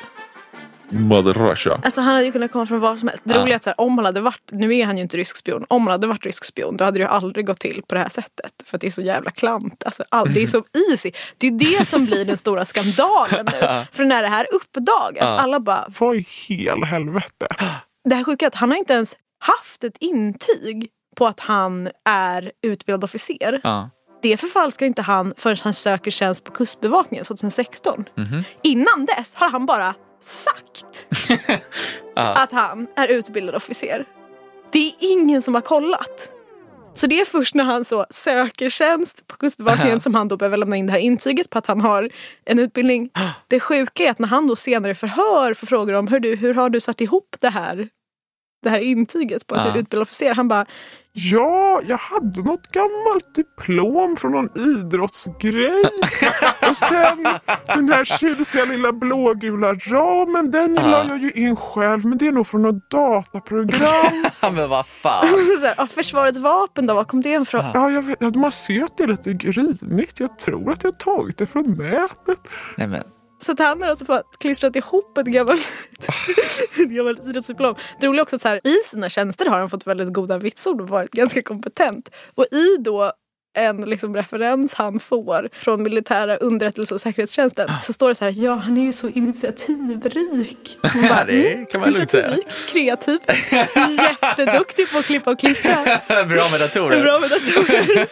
Mother 0.93 1.33
Russia. 1.33 1.81
Alltså 1.85 2.01
han 2.01 2.15
hade 2.15 2.25
ju 2.27 2.33
kunnat 2.33 2.53
komma 2.53 2.67
från 2.67 2.81
var 2.81 2.97
som 2.97 3.09
helst. 3.09 3.23
Det 3.27 3.35
roliga 3.41 3.55
är 3.55 3.57
att 3.57 3.65
så 3.65 3.71
här, 3.71 3.81
om 3.81 3.99
han 3.99 4.05
hade 4.05 4.21
varit, 4.21 4.43
nu 4.51 4.77
är 4.77 4.87
han 4.87 4.97
ju 4.97 5.03
inte 5.03 5.17
rysk 5.17 5.37
spion, 5.37 5.65
om 5.69 5.83
han 5.83 5.91
hade 5.91 6.07
varit 6.07 6.27
rysk 6.27 6.45
spion 6.45 6.77
då 6.77 6.85
hade 6.85 6.99
det 6.99 7.03
ju 7.03 7.09
aldrig 7.09 7.47
gått 7.47 7.61
till 7.61 7.83
på 7.89 7.95
det 7.95 8.01
här 8.01 8.09
sättet. 8.09 8.53
För 8.65 8.77
att 8.77 8.81
det 8.81 8.87
är 8.87 8.91
så 8.91 9.03
jävla 9.03 9.31
klant. 9.31 9.83
Alltså, 9.85 10.05
all, 10.09 10.33
det 10.35 10.43
är 10.43 10.47
så 10.47 10.65
easy. 10.91 11.11
Det 11.39 11.47
är 11.47 11.51
ju 11.51 11.57
det 11.59 11.85
som 11.85 12.05
blir 12.07 12.25
den 12.25 12.37
stora 12.37 12.65
skandalen 12.65 13.47
nu. 13.53 13.85
För 13.93 14.05
när 14.05 14.23
det 14.23 14.29
här 14.29 14.47
uppdagas, 14.53 15.31
Ja. 15.31 15.39
alla 15.41 15.61
bara, 15.61 15.85
Vad 15.99 16.17
i 16.17 16.27
hela 16.49 16.87
helvete? 16.87 17.47
det 18.09 18.15
här 18.15 18.25
sjuka 18.25 18.45
är 18.45 18.49
att 18.49 18.55
han 18.55 18.71
har 18.71 18.79
inte 18.79 18.93
ens 18.93 19.17
haft 19.41 19.85
ett 19.85 19.97
intyg 20.01 20.89
på 21.17 21.27
att 21.27 21.41
han 21.41 21.89
är 22.05 22.53
utbildad 22.63 23.05
officer. 23.05 23.61
Ja. 23.65 23.91
Det 24.23 24.37
förfalskar 24.37 24.87
inte 24.87 25.03
han 25.03 25.35
förrän 25.37 25.57
han 25.65 25.75
söker 25.75 26.11
tjänst 26.11 26.45
på 26.45 26.53
Kustbevakningen 26.53 27.25
2016. 27.25 28.05
Mhm. 28.17 28.45
Innan 28.63 29.07
dess 29.17 29.35
har 29.35 29.51
han 29.51 29.67
bara 29.67 29.95
sagt 30.25 31.09
att 32.17 32.53
han 32.53 32.87
är 32.97 33.09
utbildad 33.09 33.55
officer. 33.55 34.05
Det 34.73 34.79
är 34.79 34.93
ingen 35.01 35.43
som 35.43 35.55
har 35.55 35.63
kollat. 35.63 36.33
Så 36.95 37.07
det 37.07 37.21
är 37.21 37.25
först 37.25 37.55
när 37.55 37.65
han 37.65 37.85
så 37.85 38.07
söker 38.11 38.69
tjänst 38.69 39.27
på 39.27 39.37
Kustbevakningen 39.37 40.01
som 40.01 40.15
han 40.15 40.29
då 40.29 40.37
behöver 40.37 40.57
lämna 40.57 40.77
in 40.77 40.87
det 40.87 40.93
här 40.93 40.99
intyget 40.99 41.51
på 41.51 41.59
att 41.59 41.67
han 41.67 41.81
har 41.81 42.11
en 42.45 42.59
utbildning. 42.59 43.11
Det 43.49 43.61
sjuka 43.61 44.05
är 44.05 44.11
att 44.11 44.19
när 44.19 44.29
han 44.29 44.47
då 44.47 44.57
senare 44.57 44.95
förhör 44.95 45.55
får 45.55 45.67
frågor 45.67 45.95
om 45.95 46.09
hur, 46.09 46.21
du, 46.21 46.37
hur 46.37 46.55
har 46.55 46.71
du 46.71 46.81
satt 46.81 47.01
ihop 47.01 47.37
det 47.41 47.49
här, 47.49 47.89
det 48.63 48.71
här 48.71 48.79
intyget 48.79 49.47
på 49.47 49.55
att 49.55 49.63
du 49.63 49.69
Ja. 49.69 49.75
är 49.75 49.79
utbildad 49.79 50.03
officer. 50.03 50.35
Han 50.35 50.49
bara, 50.49 50.67
Ja, 51.15 51.81
jag 51.87 51.97
hade 51.99 52.43
något 52.43 52.67
gammalt 52.73 53.35
diplom 53.35 54.17
från 54.17 54.33
någon 54.33 54.49
idrottsgrej. 54.79 55.83
Och 56.71 56.77
sen 56.77 57.27
den 57.67 57.89
här 57.93 58.05
tjusiga 58.05 58.65
lilla 58.65 58.93
blågula 58.93 59.73
ramen, 59.75 60.51
den 60.51 60.75
Ja. 60.75 60.87
la 60.87 61.05
jag 61.05 61.19
ju 61.19 61.31
in 61.33 61.57
själv. 61.57 62.05
Men 62.07 62.19
det 62.19 62.27
är 62.27 62.33
nog 62.33 62.47
från 62.47 62.63
något 62.63 62.91
dataprogram. 62.91 64.25
men 64.55 64.69
vad 64.69 64.87
fan. 64.87 65.29
så 65.29 65.59
så 65.61 65.67
här, 65.67 65.75
"Ja, 65.79 65.87
försvarets 65.87 66.39
vapen 66.39 66.87
då, 66.87 66.95
var 66.95 67.05
kom 67.05 67.21
det 67.23 67.31
ifrån? 67.43 67.65
Ja, 67.75 67.91
jag 67.91 68.03
vet, 68.03 68.35
man 68.37 68.53
ser 68.53 68.83
att 68.83 68.97
det 68.99 69.05
är 69.05 69.09
lite 69.09 69.33
grinigt. 69.33 70.21
Jag 70.21 70.39
tror 70.39 70.73
att 70.73 70.85
jag 70.85 70.91
har 70.91 70.97
tagit 71.17 71.39
det 71.39 71.47
från 71.47 71.65
nätet. 71.73 72.49
Nej, 72.77 72.87
men. 72.89 73.03
Så 73.45 73.53
att 73.53 73.59
han 73.59 73.83
har 73.83 73.89
alltså 73.89 74.05
bara 74.05 74.23
klistrat 74.39 74.77
ihop 74.77 75.19
ett 75.19 75.27
gammalt, 75.27 75.89
ett 76.79 76.91
gammalt 76.91 77.27
idrottsdiplom. 77.27 77.75
Det 78.01 78.07
roliga 78.07 78.21
är 78.21 78.23
också 78.23 78.37
att 78.37 78.43
så 78.43 78.49
här, 78.49 78.67
i 78.67 78.77
sina 78.85 79.09
tjänster 79.09 79.47
har 79.47 79.59
han 79.59 79.71
fått 79.71 79.87
väldigt 79.87 80.13
goda 80.13 80.39
vitsord 80.39 80.81
och 80.81 80.89
varit 80.89 81.11
ganska 81.11 81.43
kompetent. 81.43 82.11
Och 82.35 82.45
i 82.53 82.77
då 82.81 83.13
en 83.55 83.77
liksom 83.77 84.17
referens 84.17 84.75
han 84.75 85.01
får 85.01 85.49
från 85.53 85.83
militära 85.83 86.37
underrättelse 86.37 86.95
och 86.95 87.01
säkerhetstjänsten 87.01 87.69
så 87.83 87.93
står 87.93 88.09
det 88.09 88.15
så 88.15 88.25
här, 88.25 88.35
ja 88.37 88.55
han 88.55 88.77
är 88.77 88.83
ju 88.83 88.93
så 88.93 89.09
initiativrik. 89.09 90.79
Man 90.95 91.03
Ja, 91.05 91.25
det 91.27 91.71
kan 91.73 91.81
man 91.81 91.91
lugnt 91.91 92.11
säga. 92.11 92.27
initiativrik, 92.33 92.69
kreativ, 92.73 93.19
jätteduktig 93.99 94.93
på 94.93 94.99
att 94.99 95.05
klippa 95.05 95.31
och 95.31 95.39
klistra. 95.41 95.75
Bra 96.09 96.45
med 96.53 96.61
datorer. 96.61 97.03
Bra 97.03 97.19
med 97.21 97.31
datorer. 97.31 98.07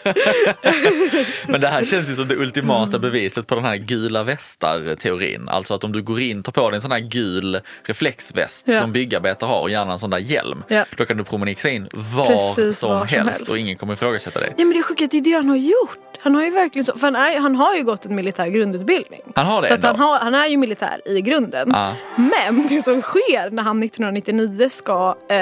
Men 1.50 1.60
det 1.60 1.68
här 1.68 1.84
känns 1.84 2.10
ju 2.10 2.14
som 2.14 2.28
det 2.28 2.36
ultimata 2.36 2.98
beviset 2.98 3.46
på 3.46 3.54
den 3.54 3.64
här 3.64 3.76
gula 3.76 4.22
västar-teorin. 4.22 5.48
Alltså 5.48 5.74
att 5.74 5.84
om 5.84 5.92
du 5.92 6.02
går 6.02 6.20
in, 6.20 6.42
tar 6.42 6.52
på 6.52 6.70
dig 6.70 6.76
en 6.76 6.82
sån 6.82 6.90
här 6.92 6.98
gul 7.00 7.60
reflexväst 7.84 8.68
Ja. 8.68 8.78
som 8.80 8.92
byggarbetare 8.92 9.48
har 9.48 9.60
och 9.60 9.70
gärna 9.70 9.92
en 9.92 9.98
sån 9.98 10.10
där 10.10 10.18
hjälm. 10.18 10.62
Ja. 10.68 10.84
Då 10.96 11.06
kan 11.06 11.16
du 11.16 11.24
promenixa 11.24 11.68
in 11.70 11.88
var, 11.92 12.26
Precis 12.26 12.78
som, 12.78 12.90
var 12.90 12.98
som 12.98 13.08
helst, 13.08 13.30
helst. 13.38 13.48
och 13.48 13.58
ingen 13.58 13.76
kommer 13.76 13.92
ifrågasätta 13.92 14.40
dig. 14.40 14.54
Ja 14.56 14.64
men 14.64 14.72
det 14.72 14.78
är 14.78 14.82
sjukt, 14.82 15.14
det 15.30 15.36
han 15.36 15.48
har 15.48 15.56
gjort. 15.56 15.98
Han 16.22 16.34
har 16.34 16.42
ju 16.42 16.50
verkligen 16.50 16.84
så, 16.84 16.92
för 16.98 17.06
han, 17.06 17.16
är, 17.16 17.40
han 17.40 17.56
har 17.56 17.74
ju 17.74 17.84
gått 17.84 18.04
en 18.04 18.14
militär 18.14 18.46
grundutbildning. 18.46 19.20
Han 19.34 19.46
har 19.46 19.62
det 19.62 19.68
Så 19.68 19.86
han, 19.86 19.96
har, 19.96 20.18
han 20.18 20.34
är 20.34 20.46
ju 20.46 20.56
militär 20.56 21.02
i 21.04 21.20
grunden. 21.20 21.70
Ja. 21.72 21.94
Men 22.16 22.66
det 22.68 22.82
som 22.82 23.02
sker 23.02 23.50
när 23.50 23.62
han 23.62 23.82
1999 23.82 24.68
ska, 24.68 25.16
eh, 25.28 25.36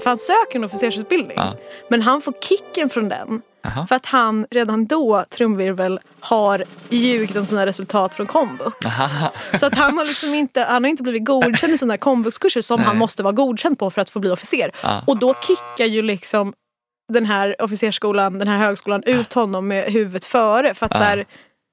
för 0.00 0.04
han 0.04 0.18
söker 0.18 0.58
en 0.58 0.64
officersutbildning. 0.64 1.36
Ja. 1.36 1.52
Men 1.90 2.02
han 2.02 2.20
får 2.20 2.32
kicken 2.32 2.88
från 2.88 3.08
den. 3.08 3.42
Aha. 3.66 3.86
För 3.86 3.94
att 3.94 4.06
han 4.06 4.46
redan 4.50 4.86
då, 4.86 5.24
trumvirvel, 5.30 6.00
har 6.20 6.64
ljugit 6.88 7.36
om 7.36 7.46
sina 7.46 7.66
resultat 7.66 8.14
från 8.14 8.26
komvux. 8.26 8.86
Aha. 8.86 9.32
Så 9.54 9.66
att 9.66 9.74
han 9.74 9.98
har 9.98 10.04
liksom 10.04 10.34
inte, 10.34 10.62
han 10.62 10.84
har 10.84 10.90
inte 10.90 11.02
blivit 11.02 11.24
godkänd 11.24 11.72
i 11.72 11.78
sina 11.78 11.96
komvuxkurser 11.96 12.60
som 12.60 12.82
han 12.82 12.98
måste 12.98 13.22
vara 13.22 13.32
godkänd 13.32 13.78
på 13.78 13.90
för 13.90 14.00
att 14.00 14.10
få 14.10 14.20
bli 14.20 14.30
officer. 14.30 14.70
Ja. 14.82 15.02
Och 15.06 15.18
då 15.18 15.34
kickar 15.34 15.84
ju 15.84 16.02
liksom 16.02 16.52
den 17.12 17.26
här 17.26 17.56
officersskolan, 17.62 18.38
den 18.38 18.48
här 18.48 18.58
högskolan 18.58 19.02
ut 19.06 19.32
honom 19.32 19.68
med 19.68 19.92
huvudet 19.92 20.24
före. 20.24 20.74
För 20.74 20.86
att 20.86 20.96
så 20.96 21.02
här, 21.02 21.24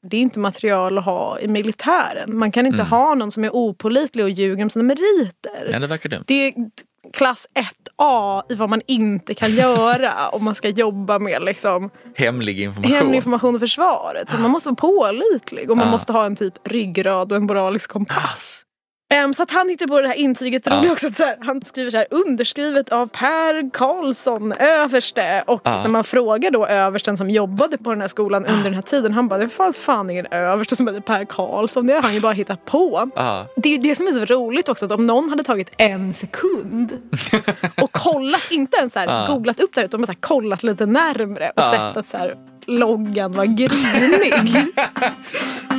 det 0.10 0.18
är 0.18 0.22
inte 0.22 0.39
material 0.39 0.98
att 0.98 1.06
ha 1.06 1.39
i 1.39 1.48
militären. 1.48 2.38
Man 2.38 2.51
kan 2.51 2.65
inte 2.65 2.84
ha 2.84 3.15
någon 3.15 3.32
som 3.32 3.44
är 3.44 3.50
opolitlig 3.56 4.25
och 4.25 4.32
ljuger 4.32 4.63
om 4.63 4.70
sina 4.70 4.84
meriter. 4.84 5.70
Ja, 5.72 5.80
det 5.80 5.88
verkar 5.88 6.10
dumt. 6.10 6.24
Det 6.27 6.48
är 6.48 6.54
klass 7.13 7.48
1A 8.00 8.42
i 8.50 8.56
vad 8.56 8.70
man 8.70 8.82
inte 8.88 9.34
kan 9.34 9.51
göra 9.56 10.30
om 10.30 10.44
man 10.44 10.56
ska 10.56 10.70
jobba 10.70 11.20
med 11.20 11.44
liksom 11.44 11.89
Hemlig 12.15 12.60
information. 12.62 12.96
hemlig 12.96 13.15
information 13.15 13.56
och 13.56 13.62
försvaret. 13.62 14.30
Så 14.30 14.38
man 14.38 14.51
måste 14.51 14.70
vara 14.70 14.75
pålitlig 14.75 15.72
och 15.72 15.77
man 15.77 15.86
Ja. 15.88 15.92
måste 15.92 16.13
ha 16.13 16.25
en 16.25 16.36
typ 16.36 16.54
ryggrad 16.68 17.32
och 17.32 17.38
en 17.38 17.46
moralisk 17.46 17.89
kompass. 17.92 18.63
Ehm, 19.13 19.33
så 19.33 19.43
att 19.43 19.51
han 19.51 19.69
hittade 19.69 19.89
på 19.89 20.01
det 20.01 20.07
här 20.07 20.15
intyget. 20.15 20.63
Det 20.63 20.69
Ja. 20.83 20.91
också 20.91 21.07
att 21.07 21.15
så 21.15 21.24
här, 21.24 21.38
han 21.41 21.62
skriver 21.62 21.91
så 21.91 21.97
här 21.97 22.07
underskrivet 22.09 22.89
av 22.89 23.07
Per 23.07 23.69
Karlsson, 23.69 24.51
överste. 24.51 25.43
Och 25.47 25.62
Ja. 25.63 25.81
när 25.81 25.89
man 25.89 26.03
frågar 26.03 26.51
då 26.51 26.65
översten 26.65 27.17
som 27.17 27.29
jobbade 27.29 27.77
på 27.77 27.89
den 27.89 28.01
här 28.01 28.07
skolan 28.07 28.45
under 28.45 28.63
den 28.63 28.74
här 28.74 28.81
tiden. 28.81 29.13
Han 29.13 29.27
bara 29.27 29.39
det 29.39 29.50
fanns 29.50 29.79
fan 29.79 30.09
ingen 30.09 30.25
överste 30.25 30.75
som 30.75 30.88
hette 30.88 31.01
Per 31.01 31.25
Karlsson. 31.25 31.88
Det 31.88 31.93
har 31.93 32.01
han 32.01 32.13
ju 32.13 32.19
bara 32.21 32.33
hittat 32.33 32.65
på. 32.65 33.09
Ja. 33.15 33.47
Det 33.55 33.69
är 33.69 33.74
ju 33.74 33.77
det 33.83 33.95
som 33.95 34.07
är 34.07 34.12
så 34.12 34.25
roligt 34.25 34.69
också 34.69 34.85
att 34.85 34.91
om 34.91 35.07
någon 35.07 35.29
hade 35.29 35.43
tagit 35.43 35.71
en 35.77 36.13
sekund 36.13 36.93
och 37.81 37.91
kollat, 37.91 38.51
inte 38.51 38.77
ens 38.77 38.93
så 38.93 39.00
här, 39.00 39.27
googlat 39.27 39.59
upp 39.59 39.74
det 39.75 39.81
här 39.81 39.85
utan 39.85 40.01
bara 40.01 40.05
så 40.05 40.12
här, 40.12 40.19
kollat 40.21 40.63
lite 40.63 40.85
närmre 40.85 41.51
och 41.55 41.63
sett 41.63 41.97
att 41.97 42.07
så 42.07 42.17
här, 42.17 42.35
loggan 42.65 43.31
var 43.31 43.45
grinig. 43.45 44.33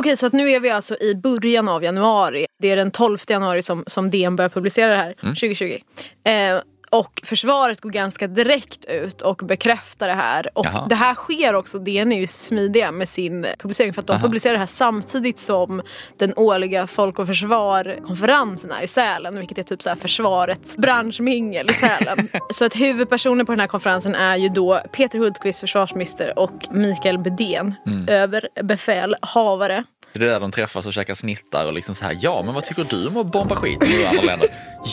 Okej, 0.00 0.16
så 0.16 0.26
att 0.26 0.32
nu 0.32 0.50
är 0.50 0.60
vi 0.60 0.70
alltså 0.70 0.96
i 1.00 1.14
början 1.14 1.68
av 1.68 1.84
januari. 1.84 2.46
Det 2.62 2.70
är 2.70 2.76
den 2.76 2.90
12 2.90 3.18
januari 3.28 3.62
som, 3.62 3.84
som 3.86 4.10
DN 4.10 4.36
börjar 4.36 4.48
publicera 4.48 4.88
det 4.88 4.96
här, 4.96 5.14
Mm. 5.22 5.34
2020. 5.34 5.78
Eh, 6.24 6.60
och 6.90 7.20
försvaret 7.24 7.80
går 7.80 7.90
ganska 7.90 8.26
direkt 8.26 8.84
ut 8.84 9.22
och 9.22 9.36
bekräftar 9.36 10.08
det 10.08 10.14
här. 10.14 10.50
Och 10.54 10.66
Jaha. 10.66 10.86
det 10.88 10.94
här 10.94 11.14
sker 11.14 11.54
också, 11.54 11.78
DN 11.78 12.12
är 12.12 12.16
ju 12.20 12.26
smidiga 12.26 12.92
med 12.92 13.08
sin 13.08 13.46
publicering 13.58 13.94
för 13.94 14.00
att 14.00 14.06
de 14.06 14.12
Aha. 14.12 14.22
publicerar 14.22 14.52
det 14.52 14.58
här 14.58 14.66
samtidigt 14.66 15.38
som 15.38 15.82
den 16.18 16.32
årliga 16.36 16.86
Folk 16.86 17.18
och 17.18 17.26
Försvar-konferensen 17.26 18.72
är 18.72 18.82
i 18.82 18.86
Sälen, 18.86 19.38
vilket 19.38 19.58
är 19.58 19.62
typ 19.62 19.82
så 19.82 19.88
här 19.88 19.96
försvarets 19.96 20.76
branschmingel 20.76 21.70
i 21.70 21.72
Sälen. 21.72 22.28
så 22.50 22.64
att 22.64 22.76
huvudpersoner 22.76 23.44
på 23.44 23.52
den 23.52 23.60
här 23.60 23.66
konferensen 23.66 24.14
är 24.14 24.36
ju 24.36 24.48
då 24.48 24.80
Peter 24.92 25.18
Hultqvist, 25.18 25.60
försvarsminister 25.60 26.38
och 26.38 26.66
Mikael 26.70 27.18
Bedén, 27.18 27.74
Mm. 27.86 28.08
överbefälhavare. 28.08 29.84
Det 30.12 30.20
är 30.22 30.26
där 30.26 30.40
de 30.40 30.50
träffas 30.50 30.86
och 30.86 30.92
käkar 30.92 31.14
snittar 31.14 31.66
och 31.66 31.72
liksom 31.72 31.94
så 31.94 32.04
här, 32.04 32.18
ja 32.20 32.42
men 32.44 32.54
vad 32.54 32.64
tycker 32.64 32.84
du 32.84 33.08
om 33.08 33.16
att 33.16 33.32
bomba 33.32 33.56
skiten 33.56 33.88
i 33.88 34.06
andra 34.06 34.22
länder? 34.22 34.48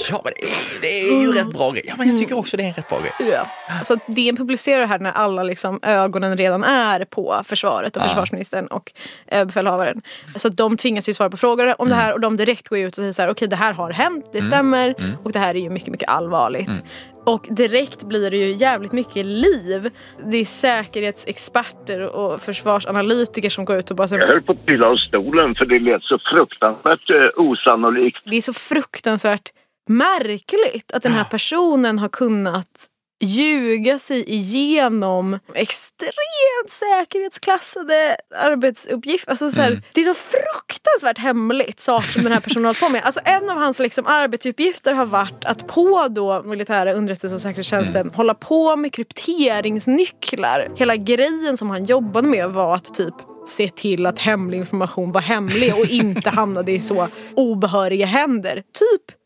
Ja 0.09 0.21
men 0.23 0.33
det 0.81 0.99
är, 1.01 1.21
ju 1.21 1.31
rätt 1.31 1.53
bra 1.53 1.71
grej. 1.71 1.83
Ja 1.87 1.93
men 1.97 2.07
jag 2.09 2.17
tycker 2.17 2.37
också 2.37 2.57
det 2.57 2.63
är 2.63 2.67
en 2.67 2.73
rätt 2.73 2.89
bra 2.89 2.99
grej. 2.99 3.29
Ja. 3.31 3.47
Så 3.83 3.95
DN 4.07 4.37
publicerar 4.37 4.79
det 4.79 4.85
här 4.85 4.99
när 4.99 5.11
alla 5.11 5.43
liksom 5.43 5.79
ögonen 5.83 6.37
redan 6.37 6.63
är 6.63 7.05
på 7.05 7.41
försvaret 7.45 7.95
och 7.97 8.01
Ja. 8.03 8.07
försvarsministern 8.07 8.67
och 8.67 8.91
överbefälhavaren. 9.27 10.01
Så 10.35 10.47
att 10.47 10.57
de 10.57 10.77
tvingas 10.77 11.09
ju 11.09 11.13
svara 11.13 11.29
på 11.29 11.37
frågor 11.37 11.81
om 11.81 11.89
det 11.89 11.95
här 11.95 12.13
och 12.13 12.19
de 12.19 12.37
direkt 12.37 12.67
går 12.69 12.79
ut 12.79 12.87
och 12.87 12.95
säger 12.95 13.13
så 13.13 13.21
här, 13.21 13.29
okej 13.29 13.47
det 13.47 13.55
här 13.55 13.73
har 13.73 13.91
hänt, 13.91 14.25
det 14.33 14.41
stämmer 14.41 14.95
och 15.23 15.31
det 15.31 15.39
här 15.39 15.55
är 15.55 15.59
ju 15.59 15.69
mycket, 15.69 15.89
mycket 15.89 16.09
allvarligt. 16.09 16.83
Och 17.25 17.45
direkt 17.49 18.03
blir 18.03 18.31
det 18.31 18.37
ju 18.37 18.51
jävligt 18.51 18.91
mycket 18.91 19.25
liv. 19.25 19.89
Det 20.31 20.37
är 20.37 20.45
säkerhetsexperter 20.45 22.01
och 22.15 22.41
försvarsanalytiker 22.41 23.49
som 23.49 23.65
går 23.65 23.77
ut 23.77 23.89
och 23.91 23.97
bara 23.97 24.07
Jag 24.11 24.27
höll 24.27 24.41
på 24.41 24.51
att 24.51 24.65
trilla 24.65 24.87
av 24.87 24.95
stolen 24.95 25.55
för 25.55 25.65
det 25.65 25.79
lät 25.79 26.03
så 26.03 26.19
fruktansvärt 26.33 27.09
eh, 27.09 27.41
osannolikt. 27.43 28.17
det 28.25 28.37
är 28.37 28.41
så 28.41 28.53
fruktansvärt 28.53 29.49
märkligt 29.89 30.91
att 30.91 31.03
den 31.03 31.11
här 31.11 31.23
personen 31.23 31.99
har 31.99 32.09
kunnat 32.09 32.89
ljuga 33.19 33.99
sig 33.99 34.29
igenom 34.29 35.39
extremt 35.53 36.69
säkerhetsklassade 36.69 38.17
arbetsuppgifter. 38.35 39.29
Alltså 39.29 39.49
så 39.49 39.61
här, 39.61 39.81
Det 39.93 40.01
är 40.01 40.05
så 40.05 40.13
fruktansvärt 40.13 41.17
hemligt 41.17 41.79
saker 41.79 42.07
som 42.07 42.23
den 42.23 42.31
här 42.31 42.39
personen 42.39 42.65
har 42.65 42.69
hållit 42.69 42.79
på 42.79 42.89
med. 42.89 43.01
Alltså 43.03 43.19
en 43.23 43.49
av 43.49 43.57
hans 43.57 43.79
liksom, 43.79 44.05
arbetsuppgifter 44.07 44.93
har 44.93 45.05
varit 45.05 45.45
att 45.45 45.67
på 45.67 46.07
då 46.07 46.43
militära 46.43 46.93
underrättelse 46.93 47.35
och 47.35 47.41
säkerhetstjänsten 47.41 48.11
hålla 48.13 48.33
på 48.33 48.75
med 48.75 48.93
krypteringsnycklar. 48.93 50.71
Hela 50.75 50.95
grejen 50.95 51.57
som 51.57 51.69
han 51.69 51.85
jobbade 51.85 52.27
med 52.27 52.49
var 52.49 52.75
att 52.75 52.93
typ 52.93 53.15
se 53.47 53.69
till 53.69 54.05
att 54.05 54.19
hemlig 54.19 54.57
information 54.57 55.11
var 55.11 55.21
hemlig 55.21 55.75
och 55.75 55.85
inte 55.85 56.29
hamnade 56.29 56.71
i 56.71 56.81
så 56.81 57.07
obehöriga 57.35 58.05
händer. 58.05 58.55
Typ 58.55 59.16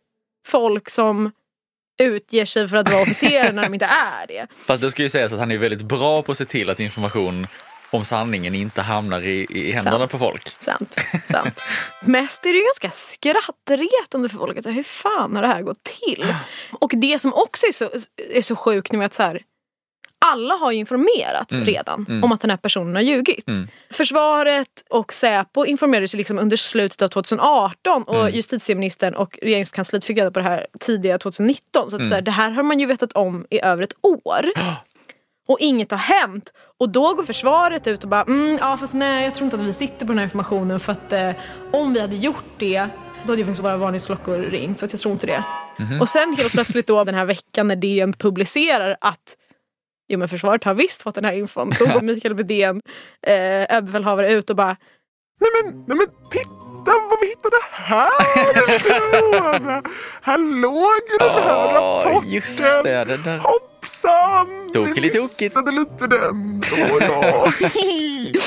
folk 0.47 0.89
som 0.89 1.31
utger 2.01 2.45
sig 2.45 2.67
för 2.67 2.77
att 2.77 2.91
vara 2.91 3.01
officerer 3.01 3.53
när 3.53 3.63
de 3.63 3.73
inte 3.73 3.85
är 3.85 4.27
det. 4.27 4.47
Fast 4.65 4.81
det 4.81 4.91
ska 4.91 5.03
ju 5.03 5.09
sägas 5.09 5.33
att 5.33 5.39
han 5.39 5.51
är 5.51 5.57
väldigt 5.57 5.81
bra 5.81 6.21
på 6.21 6.31
att 6.31 6.37
se 6.37 6.45
till 6.45 6.69
att 6.69 6.79
information 6.79 7.47
om 7.91 8.05
sanningen 8.05 8.55
inte 8.55 8.81
hamnar 8.81 9.21
i, 9.21 9.47
i 9.49 9.71
händerna 9.71 9.97
Sant. 9.97 10.11
på 10.11 10.17
folk. 10.17 10.49
Sant. 10.59 10.95
sant. 11.27 11.61
Mest 12.01 12.45
är 12.45 12.49
det 12.49 12.57
ju 12.57 12.63
ganska 12.63 12.89
skrattretande 12.91 14.29
för 14.29 14.37
folk. 14.37 14.57
Att, 14.57 14.65
hur 14.65 14.83
fan 14.83 15.35
har 15.35 15.41
det 15.41 15.47
här 15.47 15.61
gått 15.61 15.83
till? 15.83 16.35
Och 16.71 16.91
det 16.95 17.19
som 17.19 17.33
också 17.33 17.65
är 17.65 17.71
så, 17.71 17.89
är 18.33 18.41
så 18.41 18.55
sjukt 18.55 18.91
nu 18.91 19.01
är 19.01 19.05
att 19.05 19.13
så 19.13 19.23
här, 19.23 19.41
alla 20.25 20.53
har 20.53 20.71
ju 20.71 20.77
informerats 20.77 21.53
redan 21.53 22.21
om 22.23 22.31
att 22.31 22.41
den 22.41 22.49
här 22.49 22.57
personen 22.57 22.95
har 22.95 23.01
ljugit. 23.01 23.45
Försvaret 23.89 24.85
och 24.89 25.13
Säpo 25.13 25.65
informerades 25.65 26.13
ju 26.13 26.17
liksom 26.17 26.39
under 26.39 26.57
slutet 26.57 27.01
av 27.01 27.07
2018 27.07 28.03
och 28.03 28.29
justitieministern 28.29 29.13
och 29.13 29.39
regeringskansliet 29.41 30.05
fick 30.05 30.17
reda 30.17 30.31
på 30.31 30.39
det 30.39 30.45
här 30.45 30.67
tidiga 30.79 31.17
2019. 31.17 31.89
Så, 31.89 31.95
att 31.95 32.07
så 32.07 32.13
här, 32.15 32.21
det 32.21 32.31
här 32.31 32.51
har 32.51 32.63
man 32.63 32.79
ju 32.79 32.85
vetat 32.85 33.13
om 33.13 33.45
i 33.49 33.61
över 33.61 33.83
ett 33.83 33.93
år. 34.01 34.45
Och 35.47 35.57
inget 35.59 35.91
har 35.91 35.97
hänt. 35.97 36.53
Och 36.79 36.89
då 36.89 37.13
går 37.13 37.23
försvaret 37.23 37.87
ut 37.87 38.03
och 38.03 38.09
bara, 38.09 38.21
mm, 38.21 38.57
ja 38.61 38.77
fast 38.77 38.93
nej 38.93 39.25
jag 39.25 39.35
tror 39.35 39.45
inte 39.45 39.57
att 39.57 39.63
vi 39.63 39.73
sitter 39.73 40.05
på 40.05 40.11
den 40.11 40.17
här 40.17 40.23
informationen 40.23 40.79
för 40.79 40.91
att 40.91 41.13
eh, 41.13 41.31
om 41.73 41.93
vi 41.93 42.01
hade 42.01 42.15
gjort 42.15 42.43
det 42.57 42.87
då 43.23 43.31
hade 43.31 43.37
ju 43.41 43.45
faktiskt 43.45 43.63
våra 43.63 43.77
varningsklockor 43.77 44.37
ringt 44.37 44.79
så 44.79 44.87
jag 44.91 44.99
tror 44.99 45.11
inte 45.11 45.27
det. 45.27 45.43
Och 46.01 46.09
sen 46.09 46.35
helt 46.37 46.51
plötsligt 46.51 46.87
då 46.87 47.03
den 47.03 47.15
här 47.15 47.25
veckan 47.25 47.67
när 47.67 47.75
DN 47.75 48.13
publicerar 48.13 48.97
att 49.01 49.35
Jo 50.11 50.19
men 50.19 50.27
försvaret 50.27 50.63
har 50.63 50.73
visst 50.73 51.01
fått 51.01 51.15
den 51.15 51.25
här 51.25 51.33
infon. 51.33 51.73
Då 51.79 51.85
går 51.85 52.01
Mikael 52.11 52.35
Bedén, 52.35 52.81
eh, 53.27 53.33
överbefälhavare 53.75 54.31
ut 54.33 54.49
och 54.49 54.55
bara 54.55 54.77
Nej 55.39 55.49
men, 55.63 55.83
nej 55.87 55.97
men 55.97 56.07
titta 56.31 56.91
vad 57.09 57.19
vi 57.21 57.27
hittade 57.27 57.55
här! 57.71 58.09
Här 60.21 60.37
låg 60.37 61.01
ju 61.11 61.17
den 61.19 61.43
här 61.43 61.65
Åh, 61.65 61.73
rapporten! 61.73 62.31
just 62.31 62.83
det, 62.83 63.05
den 63.05 63.23
där. 63.23 63.37
Hoppsan! 63.37 64.71
Tokelig 64.73 65.11
Vi 65.13 65.21
missade 65.21 65.71
lite 65.71 66.07
den. 66.07 66.61
Så 66.63 66.75
ja. 66.99 67.51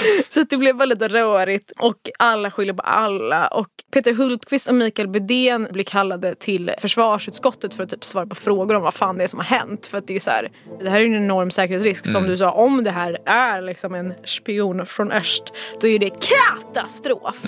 Så 0.30 0.42
det 0.42 0.56
blev 0.56 0.76
väldigt 0.76 1.02
rörigt 1.02 1.72
och 1.78 2.10
alla 2.18 2.50
skyller 2.50 2.74
på 2.74 2.82
alla. 2.82 3.46
Och 3.46 3.68
Peter 3.92 4.14
Hultqvist 4.14 4.68
och 4.68 4.74
Mikael 4.74 5.08
Bydén 5.08 5.68
blir 5.70 5.84
kallade 5.84 6.34
till 6.34 6.70
försvarsutskottet 6.78 7.74
för 7.74 7.82
att 7.84 7.90
typ 7.90 8.04
svara 8.04 8.26
på 8.26 8.34
frågor 8.34 8.74
om 8.74 8.82
vad 8.82 8.94
fan 8.94 9.18
det 9.18 9.24
är 9.24 9.28
som 9.28 9.38
har 9.38 9.46
hänt. 9.46 9.86
För 9.86 9.98
att 9.98 10.06
det 10.06 10.14
är 10.14 10.20
så 10.20 10.30
här, 10.30 10.50
det 10.80 10.90
här 10.90 11.00
är 11.00 11.06
en 11.06 11.14
enorm 11.14 11.50
säkerhetsrisk. 11.50 12.06
Som 12.06 12.26
du 12.26 12.36
sa, 12.36 12.50
om 12.50 12.84
det 12.84 12.90
här 12.90 13.18
är 13.26 13.62
liksom 13.62 13.94
en 13.94 14.14
spion 14.24 14.86
från 14.86 15.12
öst, 15.12 15.52
då 15.80 15.86
är 15.86 15.98
det 15.98 16.10
katastrof. 16.10 17.44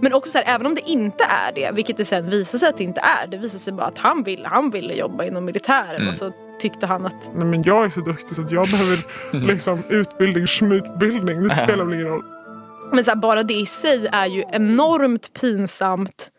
Men 0.00 0.12
också 0.12 0.32
så 0.32 0.38
här, 0.38 0.54
även 0.54 0.66
om 0.66 0.74
det 0.74 0.90
inte 0.90 1.24
är 1.24 1.52
det, 1.54 1.70
vilket 1.72 1.96
det 1.96 2.04
sen 2.04 2.30
visar 2.30 2.58
sig 2.58 2.68
att 2.68 2.76
det 2.76 2.84
inte 2.84 3.00
är. 3.00 3.26
Det 3.26 3.36
visar 3.36 3.58
sig 3.58 3.72
bara 3.72 3.86
att 3.86 3.98
han 3.98 4.22
ville, 4.22 4.48
han 4.48 4.70
ville 4.70 4.94
jobba 4.94 5.24
inom 5.24 5.44
militären 5.44 6.08
och 6.08 6.14
så 6.14 6.32
tyckte 6.60 6.86
han 6.86 7.06
att 7.06 7.30
Nej, 7.34 7.44
men 7.46 7.62
jag 7.62 7.84
är 7.84 7.90
så 7.90 8.00
duktig 8.00 8.36
så 8.36 8.42
att 8.42 8.50
jag 8.50 8.68
behöver 8.68 8.98
liksom 9.46 9.82
utbildning, 9.88 10.46
schmutbildning. 10.46 11.42
Det 11.42 11.50
spelar 11.50 11.84
väl 11.84 11.94
ingen 11.94 12.06
roll. 12.06 12.24
Men 12.92 13.04
så 13.04 13.10
här, 13.10 13.16
bara 13.16 13.42
det 13.42 13.54
i 13.54 13.66
sig 13.66 14.06
är 14.12 14.26
ju 14.26 14.44
enormt 14.52 15.32
pinsamt 15.40 16.30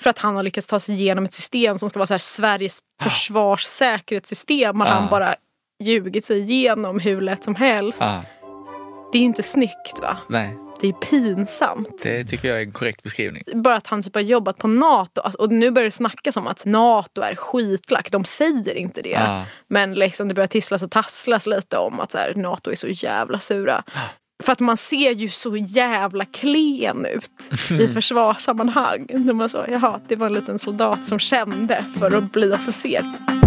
för 0.00 0.10
att 0.10 0.18
han 0.18 0.36
har 0.36 0.42
lyckats 0.42 0.66
ta 0.66 0.80
sig 0.80 0.94
igenom 0.94 1.24
ett 1.24 1.32
system 1.32 1.78
som 1.78 1.90
ska 1.90 1.98
vara 1.98 2.06
så 2.06 2.14
här, 2.14 2.18
Sveriges 2.18 2.78
försvarssäkerhetssystem. 3.02 4.80
Har 4.80 4.86
han 4.88 5.04
Ah. 5.04 5.10
bara 5.10 5.34
ljugit 5.84 6.24
sig 6.24 6.40
igenom 6.40 6.98
hur 7.00 7.20
lätt 7.20 7.44
som 7.44 7.54
helst. 7.54 8.02
Ah, 8.02 8.20
Det 9.12 9.18
är 9.18 9.20
ju 9.20 9.26
inte 9.26 9.42
snyggt 9.42 10.00
va? 10.02 10.16
nej, 10.28 10.58
Det 10.82 10.88
är 10.88 10.92
pinsamt. 10.92 12.02
det 12.02 12.24
tycker 12.24 12.48
jag 12.48 12.58
är 12.58 12.62
en 12.62 12.72
korrekt 12.72 13.02
beskrivning. 13.02 13.42
Bara 13.54 13.76
att 13.76 13.86
han 13.86 14.02
typ 14.02 14.14
har 14.14 14.22
jobbat 14.22 14.56
på 14.56 14.68
NATO. 14.68 15.20
Alltså, 15.20 15.38
och 15.42 15.52
nu 15.52 15.70
börjar 15.70 15.84
det 15.84 15.90
snackas 15.90 16.36
om 16.36 16.46
att 16.46 16.64
NATO 16.64 17.20
är 17.20 17.34
skitlack. 17.34 18.10
De 18.10 18.24
säger 18.24 18.74
inte 18.74 19.02
det. 19.02 19.16
Ah. 19.16 19.44
Men 19.68 19.94
liksom 19.94 20.28
det 20.28 20.34
börjar 20.34 20.46
tisslas 20.46 20.82
och 20.82 20.90
tasslas 20.90 21.46
lite 21.46 21.76
om 21.76 22.00
att 22.00 22.12
så 22.12 22.18
här, 22.18 22.34
NATO 22.34 22.70
är 22.70 22.74
så 22.74 22.88
jävla 22.88 23.38
sura. 23.38 23.82
För 24.42 24.52
att 24.52 24.60
man 24.60 24.76
ser 24.76 25.10
ju 25.12 25.28
så 25.28 25.56
jävla 25.56 26.24
klen 26.24 27.06
ut 27.06 27.70
i 27.80 27.88
försvarssammanhang. 27.94 29.06
När 29.08 29.32
man 29.32 29.48
så, 29.48 29.64
jaha, 29.68 30.00
det 30.08 30.16
var 30.16 30.26
en 30.26 30.32
liten 30.32 30.58
soldat 30.58 31.04
som 31.04 31.18
kände 31.18 31.84
för 31.98 32.16
att 32.16 32.32
bli 32.32 32.52
officer. 32.52 33.41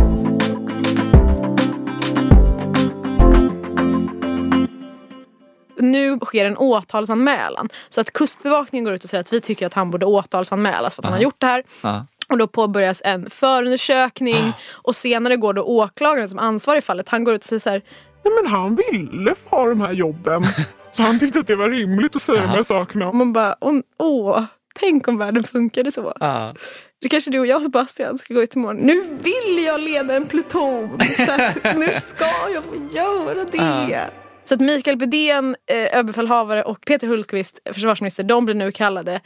Nu 5.77 6.19
sker 6.19 6.45
en 6.45 6.57
åtalsanmälan. 6.57 7.69
Så 7.89 8.01
att 8.01 8.13
Kustbevakningen 8.13 8.85
går 8.85 8.93
ut 8.93 9.03
och 9.03 9.09
säger 9.09 9.21
att 9.21 9.33
vi 9.33 9.41
tycker 9.41 9.65
att 9.65 9.73
han 9.73 9.91
borde 9.91 10.05
åtalsanmälas 10.05 10.95
för 10.95 11.01
att 11.01 11.05
han 11.05 11.13
har 11.13 11.21
gjort 11.21 11.35
det 11.37 11.47
här. 11.47 11.63
Ah. 11.81 11.99
Och 12.29 12.37
då 12.37 12.47
påbörjas 12.47 13.01
en 13.05 13.29
förundersökning 13.29 14.53
och 14.73 14.95
senare 14.95 15.37
går 15.37 15.53
då 15.53 15.63
åklagaren 15.63 16.29
som 16.29 16.39
ansvarig 16.39 16.77
i 16.77 16.81
fallet, 16.81 17.09
han 17.09 17.23
går 17.23 17.33
ut 17.33 17.41
och 17.41 17.45
säger 17.45 17.59
så 17.59 17.69
här, 17.69 17.81
Nej, 18.25 18.33
men 18.43 18.51
han 18.51 18.75
ville 18.75 19.35
få 19.35 19.55
ha 19.55 19.69
de 19.69 19.81
här 19.81 19.91
jobben. 19.91 20.43
Så 20.91 21.03
han 21.03 21.19
tyckte 21.19 21.39
att 21.39 21.47
det 21.47 21.55
var 21.55 21.69
rimligt 21.69 22.15
att 22.15 22.21
säga 22.21 22.41
de 22.41 22.47
här 22.47 22.63
sakerna. 22.63 23.11
man 23.11 23.33
bara, 23.33 23.55
åh, 23.61 23.79
åh, 23.99 24.43
tänk 24.79 25.07
om 25.07 25.17
världen 25.17 25.43
funkade 25.43 25.91
så. 25.91 26.13
Ah. 26.19 26.53
Det 27.01 27.09
kanske 27.09 27.31
du 27.31 27.39
och 27.39 27.47
jag 27.47 27.61
Sebastian 27.61 28.17
ska 28.17 28.33
gå 28.33 28.43
ut 28.43 28.55
imorgon. 28.55 28.77
Nu 28.77 29.03
vill 29.21 29.63
jag 29.65 29.81
leda 29.81 30.15
en 30.15 30.25
pluton 30.25 30.99
så 31.25 31.31
att 31.31 31.77
nu 31.77 31.89
ska 31.91 32.25
jag 32.53 32.63
få 32.63 32.75
göra 32.93 33.45
det. 33.51 34.24
Så 34.45 34.53
att 34.53 34.59
Mikael 34.59 34.97
Bydén, 34.97 35.55
eh, 35.71 35.77
överbefälhavare 35.77 36.63
och 36.63 36.81
Peter 36.81 37.07
Hultqvist, 37.07 37.59
försvarsminister, 37.73 38.23
de 38.23 38.45
blir 38.45 38.55
nu 38.55 38.71
kallade 38.71 39.21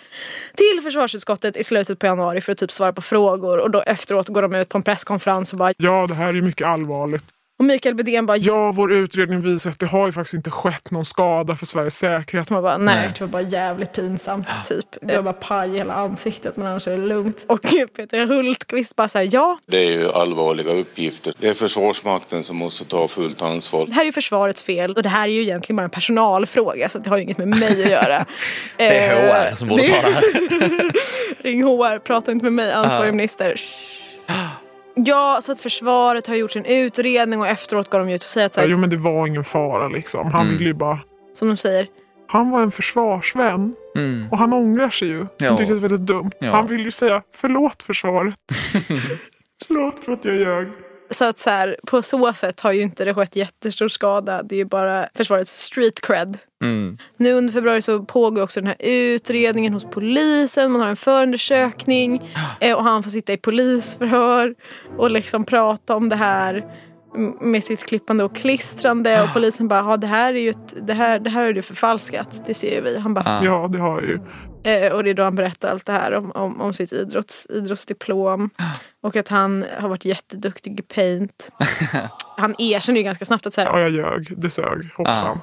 till 0.56 0.84
försvarsutskottet 0.84 1.58
i 1.58 1.64
slutet 1.64 2.00
på 2.00 2.06
januari 2.06 2.42
för 2.42 2.52
att 2.52 2.58
typ 2.58 2.72
svara 2.72 2.94
på 2.94 3.02
frågor 3.02 3.58
och 3.58 3.72
då 3.72 3.82
efteråt 3.82 4.28
går 4.28 4.42
de 4.42 4.56
ut 4.56 4.70
på 4.70 4.78
en 4.78 4.84
presskonferens 4.84 5.54
och 5.54 5.60
bara 5.60 5.74
Ja, 5.78 6.08
det 6.08 6.14
här 6.14 6.30
är 6.30 6.42
mycket 6.42 6.68
allvarligt 6.68 7.24
och 7.60 7.66
Mikael 7.66 7.96
Bydén 7.96 8.26
bara 8.26 8.38
Ja, 8.38 8.72
vår 8.72 8.94
utredning 8.94 9.42
visar 9.42 9.70
att 9.70 9.80
det 9.80 9.86
har 9.86 10.06
ju 10.06 10.12
faktiskt 10.14 10.34
inte 10.34 10.52
skett 10.52 10.92
någon 10.92 11.06
skada 11.06 11.56
för 11.56 11.66
Sveriges 11.66 11.98
säkerhet. 11.98 12.50
Man 12.50 12.64
bara, 12.64 12.78
nej, 12.78 12.96
Nej. 12.96 13.12
det 13.18 13.22
var 13.22 13.28
bara 13.28 13.42
jävligt 13.42 13.94
pinsamt 13.94 14.48
typ. 14.66 14.86
Det 15.02 15.16
var 15.16 15.24
bara 15.24 15.34
paj 15.34 15.70
i 15.70 15.78
hela 15.78 15.94
ansiktet 15.94 16.58
men 16.58 16.68
annars 16.68 16.88
är 16.88 16.92
det 16.92 16.98
lugnt. 16.98 17.46
Och 17.48 17.62
Peter 17.96 18.26
Hultqvist 18.26 18.96
bara 18.96 19.08
såhär, 19.08 19.30
ja, 19.32 19.60
Det 19.66 19.78
är 19.78 19.92
ju 19.92 20.12
allvarliga 20.12 20.72
uppgifter. 20.72 21.34
Det 21.40 21.48
är 21.48 21.54
Försvarsmakten 21.54 22.44
som 22.44 22.58
måste 22.58 22.86
ta 22.86 23.08
fullt 23.08 23.42
ansvar. 23.42 23.86
det 23.86 23.94
här 23.94 24.02
är 24.02 24.06
ju 24.06 24.12
försvarets 24.12 24.64
fel 24.64 24.92
och 24.94 25.04
det 25.04 25.10
här 25.10 25.28
är 25.28 25.32
ju 25.34 25.42
egentligen 25.42 25.76
bara 25.78 25.84
en 25.84 25.90
personalfråga 25.90 26.90
så 26.90 27.00
det 27.00 27.10
har 27.10 27.18
ju 27.18 27.24
inget 27.24 27.38
med 27.38 27.48
mig 27.48 27.84
att 27.84 27.90
göra. 27.92 28.26
Det 28.78 28.98
är 28.98 29.50
HR 29.50 29.56
som 29.56 29.68
borde 29.68 29.84
ta 29.88 30.02
det 30.02 30.08
här. 30.14 30.22
Ring 31.44 31.64
HR, 31.64 32.00
prata 32.00 32.32
inte 32.32 32.44
med 32.44 32.54
mig, 32.54 32.72
ansvarig 32.72 33.08
Ja. 33.08 33.12
minister. 33.14 33.56
Shh. 34.28 34.69
Ja, 34.96 35.40
så 35.42 35.52
att 35.52 35.62
försvaret 35.62 36.28
har 36.28 36.36
gjort 36.36 36.52
sin 36.52 36.66
utredning 36.66 37.40
och 37.40 37.48
efteråt 37.48 37.90
går 37.90 38.00
de 38.00 38.10
ut 38.10 38.24
och 38.24 38.30
säger 38.30 38.46
att 38.48 38.54
så 38.54 38.60
Ja, 38.60 38.64
här, 38.64 38.70
jo, 38.72 38.78
men 38.78 38.90
det 38.90 38.98
var 38.98 39.28
ingen 39.28 39.44
fara 39.44 39.88
liksom. 39.88 40.32
Han 40.32 40.50
ville 40.50 40.66
ju 40.66 40.74
bara... 40.74 41.00
som 41.34 41.48
de 41.48 41.58
säger, 41.58 41.88
Han 42.28 42.50
var 42.52 42.62
en 42.62 42.72
försvarsvän 42.72 43.76
Mm. 43.96 44.28
och 44.32 44.38
han 44.38 44.54
ångrar 44.54 44.90
sig 44.90 45.08
ju. 45.08 45.26
Ja. 45.38 45.48
Han 45.48 45.58
tyckte 45.58 45.74
det 45.74 45.80
var 45.80 45.90
väldigt 45.90 46.08
dumt. 46.08 46.32
Ja. 46.40 46.52
Han 46.52 46.68
vill 46.68 46.86
ju 46.86 46.92
säga 46.92 47.22
förlåt 47.36 47.84
försvaret. 47.84 48.36
förlåt 49.68 50.00
för 50.06 50.12
att 50.12 50.26
jag 50.26 50.36
ljög. 50.36 50.68
Så 51.12 51.26
att 51.26 51.40
så 51.40 51.50
här, 51.50 51.78
på 51.88 52.02
så 52.02 52.34
sätt 52.34 52.60
har 52.60 52.72
ju 52.72 52.82
inte 52.82 53.06
det 53.06 53.14
skett 53.14 53.36
jättestor 53.36 53.88
skada. 53.88 54.44
Det 54.44 54.56
är 54.56 54.58
ju 54.58 54.66
bara 54.66 55.08
försvarets 55.16 55.64
street 55.64 56.02
cred. 56.02 56.38
Mm. 56.64 56.98
Nu 57.18 57.34
under 57.34 57.54
februari 57.54 57.82
så 57.82 58.04
pågår 58.04 58.42
också 58.42 58.62
den 58.62 58.68
här 58.68 58.76
utredningen 58.80 59.74
hos 59.74 59.86
polisen. 59.86 60.72
Man 60.72 60.82
har 60.82 60.88
en 60.88 60.96
förundersökning 60.96 62.22
eh, 62.60 62.76
och 62.76 62.84
han 62.84 63.04
får 63.04 63.10
sitta 63.10 63.34
i 63.34 63.38
polisförhör 63.38 64.56
och 64.98 65.12
liksom 65.12 65.46
prata 65.46 65.96
om 65.96 66.10
det 66.10 66.16
här 66.16 66.66
med 67.42 67.64
sitt 67.64 67.86
klippande 67.86 68.24
och 68.24 68.36
klistrande 68.36 69.22
och 69.24 69.30
polisen 69.34 69.68
bara, 69.68 69.80
ja 69.80 69.98
det 69.98 70.08
här 70.08 70.34
är 70.34 70.40
ju 70.40 70.50
ett, 70.50 70.88
det 70.88 70.94
här, 70.94 71.20
det 71.20 71.30
här 71.30 71.46
är 71.46 71.54
ju 71.54 71.62
förfalskat, 71.62 72.44
det 72.46 72.54
ser 72.54 72.76
ju 72.76 72.82
vi. 72.82 73.00
Han 73.00 73.14
bara, 73.14 73.26
Ah. 73.26 73.44
Ja, 73.44 73.68
det 73.72 73.78
har 73.78 74.02
jag 74.02 74.10
ju. 74.10 74.20
Eh, 74.64 74.94
och 74.94 75.04
det 75.04 75.10
är 75.10 75.14
då 75.14 75.24
han 75.24 75.36
berättar 75.36 75.70
allt 75.72 75.86
det 75.86 75.92
här 75.92 76.14
om, 76.14 76.32
om, 76.32 76.62
om 76.62 76.74
sitt 76.74 76.94
idrotts, 76.94 77.48
idrottsdiplom. 77.50 78.50
Och 79.04 79.16
att 79.16 79.28
han 79.28 79.66
har 79.80 79.90
varit 79.90 80.06
jätteduktig 80.06 80.80
i 80.80 80.84
paint. 80.84 81.50
Han 82.38 82.56
erkänner 82.58 83.00
ju 83.00 83.04
ganska 83.04 83.26
snabbt 83.26 83.48
att 83.48 83.54
så 83.54 83.62
här, 83.62 83.68
Ja, 83.68 83.80
jag 83.80 83.90
ljög. 83.92 84.34
Det 84.42 84.50
sög. 84.50 84.90
Hoppsan. 84.98 85.40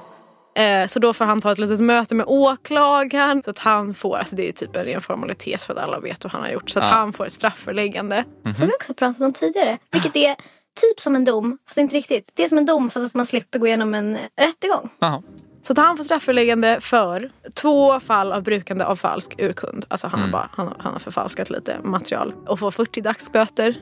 eh, 0.55 0.87
Så 0.87 0.99
då 0.99 1.13
får 1.13 1.25
han 1.25 1.41
ta 1.41 1.51
ett 1.51 1.57
litet 1.57 1.79
möte 1.79 2.15
med 2.15 2.25
åklagaren. 2.29 3.43
Så 3.43 3.49
att 3.49 3.59
han 3.59 3.93
får, 3.93 4.17
alltså 4.17 4.35
det 4.35 4.47
är 4.49 4.51
typ 4.51 4.75
en 4.75 4.85
ren 4.85 5.01
formalitet 5.01 5.61
för 5.61 5.73
att 5.73 5.79
alla 5.79 5.99
vet 5.99 6.23
vad 6.23 6.33
han 6.33 6.41
har 6.41 6.49
gjort. 6.49 6.69
Så 6.69 6.79
att 6.79 6.85
Ja. 6.85 6.91
han 6.91 7.13
får 7.13 7.25
ett 7.27 7.33
strafföreläggande. 7.33 8.23
Som 8.55 8.67
vi 8.67 8.73
också 8.73 8.93
pratat 8.93 9.21
om 9.21 9.33
tidigare. 9.33 9.77
Vilket 9.91 10.15
är 10.15 10.35
typ 10.81 10.99
som 10.99 11.15
en 11.15 11.25
dom, 11.25 11.57
fast 11.67 11.77
inte 11.77 11.95
riktigt. 11.95 12.31
Det 12.33 12.43
är 12.43 12.47
som 12.47 12.57
en 12.57 12.65
dom 12.65 12.89
fast 12.89 13.05
att 13.05 13.13
man 13.13 13.25
slipper 13.25 13.59
gå 13.59 13.67
igenom 13.67 13.93
en 13.93 14.17
rättegång. 14.41 14.89
Jaha. 14.99 15.21
Så 15.67 15.73
att 15.73 15.77
han 15.77 15.97
får 15.97 16.03
strafföreläggande 16.03 16.77
för 16.81 17.29
två 17.53 17.99
fall 17.99 18.31
av 18.31 18.43
brukande 18.43 18.85
av 18.85 18.95
falsk 18.95 19.35
urkund. 19.37 19.85
Alltså 19.87 20.07
han, 20.07 20.19
har, 20.19 20.27
bara, 20.27 20.49
han, 20.53 20.73
han 20.79 20.93
har 20.93 20.99
förfalskat 20.99 21.49
lite 21.49 21.77
material. 21.83 22.33
Och 22.47 22.59
får 22.59 22.71
40 22.71 23.01
dagsböter. 23.01 23.75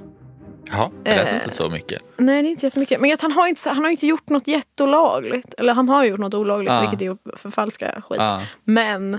Jaha, 0.72 0.90
det 1.04 1.16
lät 1.16 1.28
Eh. 1.28 1.34
inte 1.36 1.52
så 1.52 1.70
mycket. 1.70 2.02
Nej 2.18 2.42
det 2.42 2.48
är 2.48 2.52
inte 2.52 2.66
jättemycket. 2.66 3.02
Men 3.02 3.14
att 3.14 3.22
han 3.22 3.32
har 3.32 3.48
inte, 3.48 3.70
han 3.70 3.84
har 3.84 3.92
inte 3.92 4.08
gjort 4.08 4.30
något 4.30 4.48
jätteolagligt. 4.48 5.54
Eller 5.54 5.74
han 5.74 5.90
har 5.90 6.04
gjort 6.06 6.20
något 6.20 6.34
olagligt 6.34 6.74
Ja. 6.74 6.80
vilket 6.82 7.02
är 7.02 7.12
att 7.12 7.40
förfalska 7.40 8.02
skit. 8.10 8.20
Ah, 8.22 8.42
Men 8.64 9.12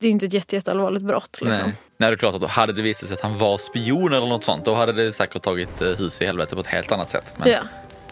det 0.00 0.06
är 0.06 0.08
ju 0.08 0.10
inte 0.10 0.26
ett 0.26 0.32
jätte, 0.32 0.56
jätteallvarligt 0.56 1.04
brott. 1.04 1.38
Liksom. 1.40 1.64
nej. 1.66 1.76
nej, 1.96 2.10
det 2.10 2.14
är 2.14 2.16
klart 2.16 2.34
att 2.34 2.40
då 2.40 2.46
hade 2.46 2.72
det 2.72 2.82
visat 2.82 3.08
sig 3.08 3.14
att 3.14 3.20
han 3.20 3.36
var 3.38 3.58
spion 3.58 4.12
eller 4.12 4.26
något 4.26 4.44
sånt, 4.44 4.64
då 4.64 4.74
hade 4.74 4.92
det 4.92 5.12
säkert 5.12 5.42
tagit 5.42 5.82
eh, 5.82 5.88
hus 5.88 6.20
i 6.22 6.26
helvete 6.26 6.54
på 6.54 6.60
ett 6.60 6.66
helt 6.66 6.92
annat 6.92 7.10
sätt. 7.10 7.34
Men, 7.38 7.50
Ja. 7.50 7.58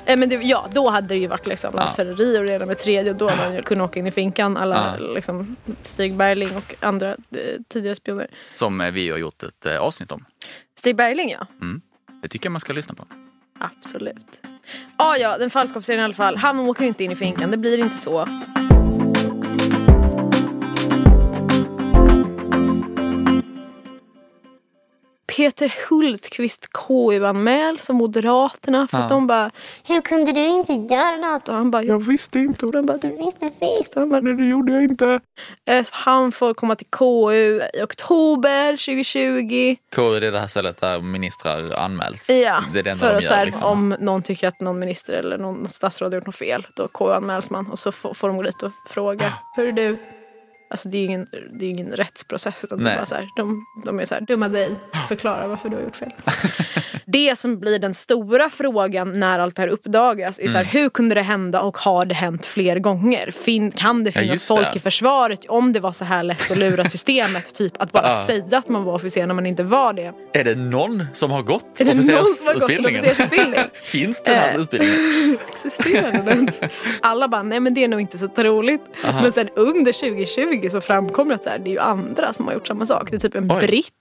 Eh, 0.06 0.18
Men 0.18 0.28
det, 0.28 0.34
ja, 0.34 0.66
då 0.72 0.90
hade 0.90 1.08
det 1.08 1.16
ju 1.16 1.26
varit 1.26 1.46
liksom 1.46 1.74
landsförräderi 1.74 2.38
och 2.38 2.42
redan 2.42 2.68
med 2.68 2.78
tredje 2.78 3.10
och 3.10 3.16
då 3.16 3.28
hade 3.28 3.42
han 3.42 3.54
ju 3.54 3.62
kunnat 3.62 3.90
åka 3.90 4.00
in 4.00 4.06
i 4.06 4.10
finkan 4.10 4.56
alla 4.56 4.96
Ja. 4.98 5.06
liksom, 5.14 5.56
Stig 5.82 6.14
Bergling 6.16 6.56
och 6.56 6.74
andra 6.80 7.10
eh, 7.10 7.16
tidigare 7.68 7.94
spioner. 7.96 8.26
Som 8.54 8.80
eh, 8.80 8.90
vi 8.90 9.10
har 9.10 9.18
gjort 9.18 9.42
ett 9.42 9.66
avsnitt 9.66 10.12
om. 10.12 10.24
Stig 10.78 10.96
Bergling 10.96 11.30
ja, 11.30 11.46
Det 12.22 12.28
tycker 12.28 12.46
jag 12.46 12.52
man 12.52 12.60
ska 12.60 12.72
lyssna 12.72 12.94
på. 12.94 13.04
absolut. 13.58 14.42
Ah, 14.96 15.16
ja, 15.16 15.38
den 15.38 15.50
falska 15.50 15.78
officeren 15.78 16.00
i 16.00 16.02
alla 16.02 16.14
fall. 16.14 16.36
Han 16.36 16.58
åker 16.60 16.84
inte 16.84 17.04
in 17.04 17.12
i 17.12 17.16
finkan, 17.16 17.50
det 17.50 17.56
blir 17.56 17.78
inte 17.78 17.96
så. 17.96 18.26
Peter 25.42 25.74
Hultqvist 25.88 26.66
KU-anmäls 26.72 27.90
av 27.90 27.96
Moderaterna 27.96 28.88
för 28.88 28.98
att 28.98 29.02
Ja. 29.02 29.08
de 29.08 29.26
bara... 29.26 29.50
Hur 29.84 30.00
kunde 30.00 30.32
du 30.32 30.46
inte 30.46 30.72
göra 30.72 31.16
något? 31.16 31.48
Och 31.48 31.54
han 31.54 31.70
bara... 31.70 31.82
Jag 31.82 31.98
visste 32.06 32.38
inte. 32.38 32.66
Och 32.66 32.72
de 32.72 32.86
bara 32.86 32.96
du 32.96 33.08
Visste 33.08 33.50
visst. 33.78 33.94
han 33.94 34.10
bara, 34.10 34.20
Nej, 34.20 34.34
det 34.34 34.44
gjorde 34.44 34.72
jag 34.72 34.82
inte. 34.84 35.20
Eh, 35.68 35.82
Så 35.82 35.94
han 35.94 36.32
får 36.32 36.54
komma 36.54 36.76
till 36.76 36.86
KU 36.90 37.32
i 37.74 37.82
oktober 37.82 38.70
2020. 38.70 39.76
KU 39.94 40.20
det 40.20 40.26
är 40.26 40.32
det 40.32 40.38
här 40.38 40.46
stället 40.46 40.80
där 40.80 41.00
ministrar 41.00 41.70
anmäls. 41.72 42.30
Ja, 42.30 42.64
det 42.72 42.78
är 42.78 42.82
det 42.82 42.96
för 42.96 43.14
att 43.14 43.24
så 43.24 43.34
här, 43.34 43.46
Liksom. 43.46 43.64
om 43.68 43.96
någon 44.00 44.22
tycker 44.22 44.48
att 44.48 44.60
någon 44.60 44.78
minister 44.78 45.12
eller 45.12 45.38
någon 45.38 45.68
statsråd 45.68 46.12
har 46.12 46.16
gjort 46.16 46.26
något 46.26 46.36
fel, 46.36 46.66
då 46.76 46.88
KU-anmäls 46.88 47.50
man 47.50 47.70
och 47.70 47.78
så 47.78 47.92
får, 47.92 48.14
får 48.14 48.28
de 48.28 48.36
gå 48.36 48.42
dit 48.42 48.62
och 48.62 48.72
fråga. 48.88 49.32
Hur 49.56 49.68
är 49.68 49.72
du? 49.72 49.98
Alltså 50.72 50.88
det 50.88 50.98
är 50.98 51.00
ju 51.00 51.06
ingen, 51.06 51.26
det 51.58 51.66
är 51.66 51.70
ingen 51.70 51.90
rättsprocess 51.90 52.64
utan 52.64 52.84
det 52.84 52.90
är 52.90 52.96
bara 52.96 53.06
så 53.06 53.14
här, 53.14 53.28
de, 53.36 53.66
de 53.84 54.00
är 54.00 54.04
så 54.04 54.14
här, 54.14 54.20
dumma 54.20 54.48
dig, 54.48 54.76
förklara 55.08 55.46
varför 55.48 55.68
du 55.68 55.76
har 55.76 55.82
gjort 55.82 55.96
fel. 55.96 56.12
det 57.12 57.38
som 57.38 57.58
blir 57.58 57.78
den 57.78 57.94
stora 57.94 58.50
frågan 58.50 59.12
när 59.20 59.38
allt 59.38 59.56
det 59.56 59.62
här 59.62 59.68
uppdagas 59.68 60.38
är 60.38 60.48
så 60.48 60.56
Mm. 60.56 60.66
här, 60.66 60.80
hur 60.80 60.88
kunde 60.88 61.14
det 61.14 61.22
hända 61.22 61.60
och 61.60 61.78
har 61.78 62.04
det 62.04 62.14
hänt 62.14 62.46
fler 62.46 62.78
gånger? 62.78 63.30
Fin, 63.30 63.70
kan 63.70 64.04
det 64.04 64.10
Ja, 64.14 64.20
finnas 64.20 64.34
just 64.34 64.48
folk 64.48 64.72
det. 64.72 64.76
i 64.76 64.80
försvaret 64.80 65.44
om 65.48 65.72
det 65.72 65.80
var 65.80 65.92
så 65.92 66.04
här 66.04 66.22
lätt 66.22 66.50
att 66.50 66.56
lura 66.58 66.84
systemet? 66.96 67.54
typ 67.54 67.82
att 67.82 67.92
bara 67.92 68.06
Ja. 68.08 68.24
säga 68.26 68.58
att 68.58 68.68
man 68.68 68.84
var 68.84 68.94
officer 68.94 69.26
när 69.26 69.34
man 69.34 69.46
inte 69.46 69.62
var 69.62 69.92
det. 69.92 70.12
Är 70.32 70.44
det 70.44 70.54
någon 70.54 71.04
som 71.12 71.30
har 71.30 71.42
gått 71.42 71.80
Är 71.80 71.84
det 71.84 71.90
officersutbildningen? 71.92 73.00
officersutbildning? 73.00 73.60
Finns 73.84 74.22
den 74.22 74.34
här 74.34 74.54
Eh. 74.54 74.60
utbildningen? 74.60 74.96
Existerar 75.52 76.12
den 76.12 76.28
ens? 76.28 76.60
Alla 77.00 77.28
bara, 77.28 77.42
nej 77.42 77.60
men 77.60 77.74
det 77.74 77.84
är 77.84 77.88
nog 77.88 78.00
inte 78.00 78.18
så 78.18 78.28
troligt. 78.28 78.82
Men 79.02 79.32
sen 79.32 79.48
under 79.56 79.92
2020 79.92 80.68
så 80.70 80.80
framkommer 80.80 81.34
att 81.34 81.44
så 81.44 81.50
här, 81.50 81.58
det 81.58 81.68
är 81.70 81.72
ju 81.72 81.78
andra 81.78 82.32
som 82.32 82.46
har 82.46 82.54
gjort 82.54 82.66
samma 82.66 82.86
sak. 82.86 83.10
Det 83.10 83.16
är 83.16 83.20
typ 83.20 83.34
en 83.34 83.52
Oj. 83.52 83.60
britt 83.60 83.92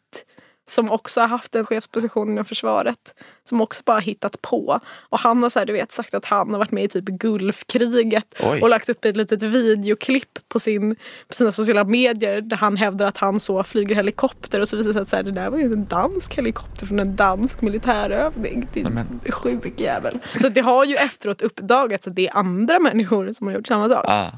som 0.69 0.91
också 0.91 1.21
har 1.21 1.27
haft 1.27 1.55
en 1.55 1.65
chefsposition 1.65 2.29
inom 2.31 2.45
försvaret. 2.45 3.13
Som 3.43 3.61
också 3.61 3.81
bara 3.85 3.93
har 3.93 4.01
hittat 4.01 4.41
på. 4.41 4.79
Och 5.09 5.19
han 5.19 5.43
har 5.43 5.49
så 5.49 5.59
här, 5.59 5.65
du 5.65 5.73
vet, 5.73 5.91
sagt 5.91 6.13
att 6.13 6.25
han 6.25 6.51
har 6.51 6.57
varit 6.57 6.71
med 6.71 6.83
i 6.83 6.87
typ 6.87 7.05
Gulfkriget. 7.05 8.41
Oj. 8.43 8.61
Och 8.61 8.69
lagt 8.69 8.89
upp 8.89 9.05
ett 9.05 9.17
litet 9.17 9.43
videoklipp 9.43 10.39
på, 10.47 10.59
sin, 10.59 10.95
på 11.27 11.33
sina 11.33 11.51
sociala 11.51 11.83
medier. 11.83 12.41
Där 12.41 12.57
han 12.57 12.77
hävdar 12.77 13.07
att 13.07 13.17
han 13.17 13.39
så 13.39 13.63
flyger 13.63 13.95
helikopter. 13.95 14.59
Och 14.59 14.67
så 14.67 14.77
visar 14.77 14.89
det 14.89 14.93
sig 14.93 15.01
att 15.01 15.09
så 15.09 15.15
här, 15.15 15.23
det 15.23 15.31
där 15.31 15.49
var 15.49 15.57
ju 15.57 15.63
en 15.63 15.85
dansk 15.85 16.37
helikopter 16.37 16.85
från 16.85 16.99
en 16.99 17.15
dansk 17.15 17.61
militärövning. 17.61 18.67
Men- 18.75 19.19
sjuk 19.29 19.79
jävel. 19.79 20.19
Så 20.41 20.49
det 20.49 20.61
har 20.61 20.85
ju 20.85 20.95
efteråt 20.95 21.41
uppdagats 21.41 22.07
att 22.07 22.15
det 22.15 22.27
är 22.27 22.37
andra 22.37 22.79
människor 22.79 23.31
som 23.31 23.47
har 23.47 23.53
gjort 23.53 23.67
samma 23.67 23.89
sak. 23.89 24.05
Ah. 24.07 24.29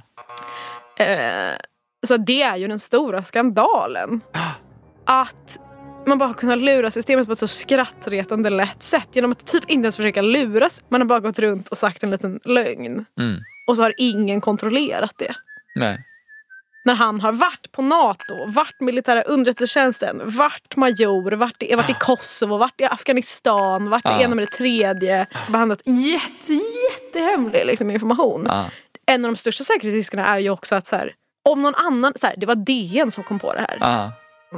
Eh, 1.04 1.56
så 2.08 2.18
det 2.18 2.42
är 2.42 2.58
ju 2.58 2.68
den 2.68 2.80
stora 2.80 3.24
skandalen. 3.24 4.22
Att 5.06 5.60
man 6.08 6.18
bara 6.18 6.28
har 6.28 6.34
kunnat 6.34 6.60
lura 6.60 6.92
systemet 6.92 7.28
på 7.28 7.34
ett 7.34 7.40
så 7.40 7.48
skrattretande 7.48 8.50
lätt 8.50 8.84
sätt 8.84 9.08
genom 9.12 9.32
att 9.32 9.46
typ 9.48 9.70
inte 9.70 9.86
ens 9.86 9.96
försöka 9.96 10.22
luras. 10.22 10.84
Man 10.90 11.02
har 11.02 11.06
bara 11.06 11.20
gått 11.20 11.40
runt 11.40 11.70
och 11.70 11.78
sagt 11.78 12.04
en 12.04 12.12
liten 12.12 12.40
lögn. 12.46 13.06
Mm. 13.20 13.40
Och 13.68 13.78
så 13.78 13.84
har 13.84 13.94
ingen 13.98 14.42
kontrollerat 14.42 15.14
det. 15.18 15.36
Nej. 15.76 16.00
När 16.86 16.96
han 16.96 17.22
har 17.22 17.32
varit 17.32 17.72
på 17.72 17.82
NATO, 17.82 18.46
varit 18.48 18.80
militära 18.80 19.22
underrättelsetjänsten, 19.22 20.22
varit 20.24 20.76
major, 20.76 21.32
varit 21.32 21.64
i, 21.64 21.76
varit 21.76 21.90
i 21.90 21.96
Kosovo, 22.00 22.58
varit 22.58 22.82
i 22.82 22.86
Afghanistan, 22.86 23.90
varit 23.90 24.06
Ah. 24.06 24.20
i 24.20 24.24
ena 24.24 24.36
med 24.36 24.48
det 24.48 24.52
tredje. 24.58 25.26
Behandlat 25.48 25.82
jätte, 25.86 26.54
jättehemlig 26.54 27.66
liksom, 27.66 27.92
information. 27.92 28.48
Ah. 28.50 28.66
En 29.06 29.26
av 29.26 29.32
de 29.32 29.36
största 29.36 29.64
säkerhetsriskerna 29.64 30.28
är 30.28 30.40
ju 30.40 30.50
också 30.50 30.76
att 30.76 30.88
så 30.88 30.96
här, 30.96 31.14
om 31.50 31.62
någon 31.62 31.76
annan, 31.76 32.14
så 32.16 32.28
här, 32.28 32.36
det 32.38 32.46
var 32.46 32.56
DN 32.56 33.12
som 33.12 33.24
kom 33.24 33.40
på 33.40 33.54
det 33.54 33.60
här. 33.70 33.78
Ah. 33.82 34.12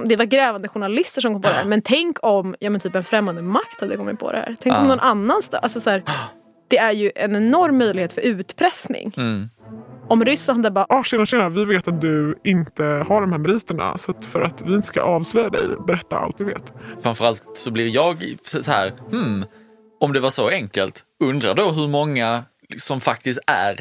Det 0.05 0.15
var 0.15 0.25
grävande 0.25 0.67
journalister 0.67 1.21
som 1.21 1.33
kom 1.33 1.41
på 1.41 1.47
det 1.49 1.53
här. 1.55 1.65
Men 1.65 1.81
tänk 1.81 2.17
om 2.21 2.55
ja, 2.59 2.69
men 2.69 2.79
typ 2.81 2.95
en 2.95 3.03
främmande 3.03 3.41
makt 3.41 3.81
hade 3.81 3.97
kommit 3.97 4.19
på 4.19 4.31
det 4.31 4.37
här. 4.37 4.55
Tänk 4.59 4.75
Ah. 4.75 4.81
om 4.81 4.87
någon 4.87 4.99
annanstans. 4.99 5.63
Alltså, 5.63 5.79
så 5.79 5.89
här, 5.89 6.03
det 6.67 6.77
är 6.77 6.91
ju 6.91 7.11
en 7.15 7.35
enorm 7.35 7.77
möjlighet 7.77 8.13
för 8.13 8.21
utpressning. 8.21 9.13
Mm. 9.17 9.49
Om 10.07 10.25
Ryssland 10.25 10.57
hade 10.65 10.73
bara 10.73 10.85
Ja, 10.89 11.03
tjena, 11.03 11.25
tjena. 11.25 11.49
Vi 11.49 11.65
vet 11.65 11.87
att 11.87 12.01
du 12.01 12.35
inte 12.43 12.83
har 12.83 13.21
de 13.21 13.31
här 13.31 13.39
meriterna. 13.39 13.97
Så 13.97 14.11
att 14.11 14.25
för 14.25 14.41
att 14.41 14.61
vi 14.65 14.73
inte 14.75 14.87
ska 14.87 15.01
avslöja 15.01 15.49
dig, 15.49 15.67
berätta 15.87 16.17
allt 16.17 16.37
du 16.37 16.43
vet. 16.43 16.73
Framförallt 17.03 17.43
så 17.53 17.71
blir 17.71 17.87
jag 17.89 18.33
så 18.43 18.63
så 18.63 18.71
här, 18.71 18.93
hmm, 19.11 19.45
om 19.99 20.13
det 20.13 20.19
var 20.19 20.29
så 20.29 20.49
enkelt, 20.49 21.03
undrar 21.23 21.53
då 21.53 21.71
hur 21.71 21.87
många 21.87 22.43
som 22.77 23.01
faktiskt 23.01 23.39
är 23.47 23.75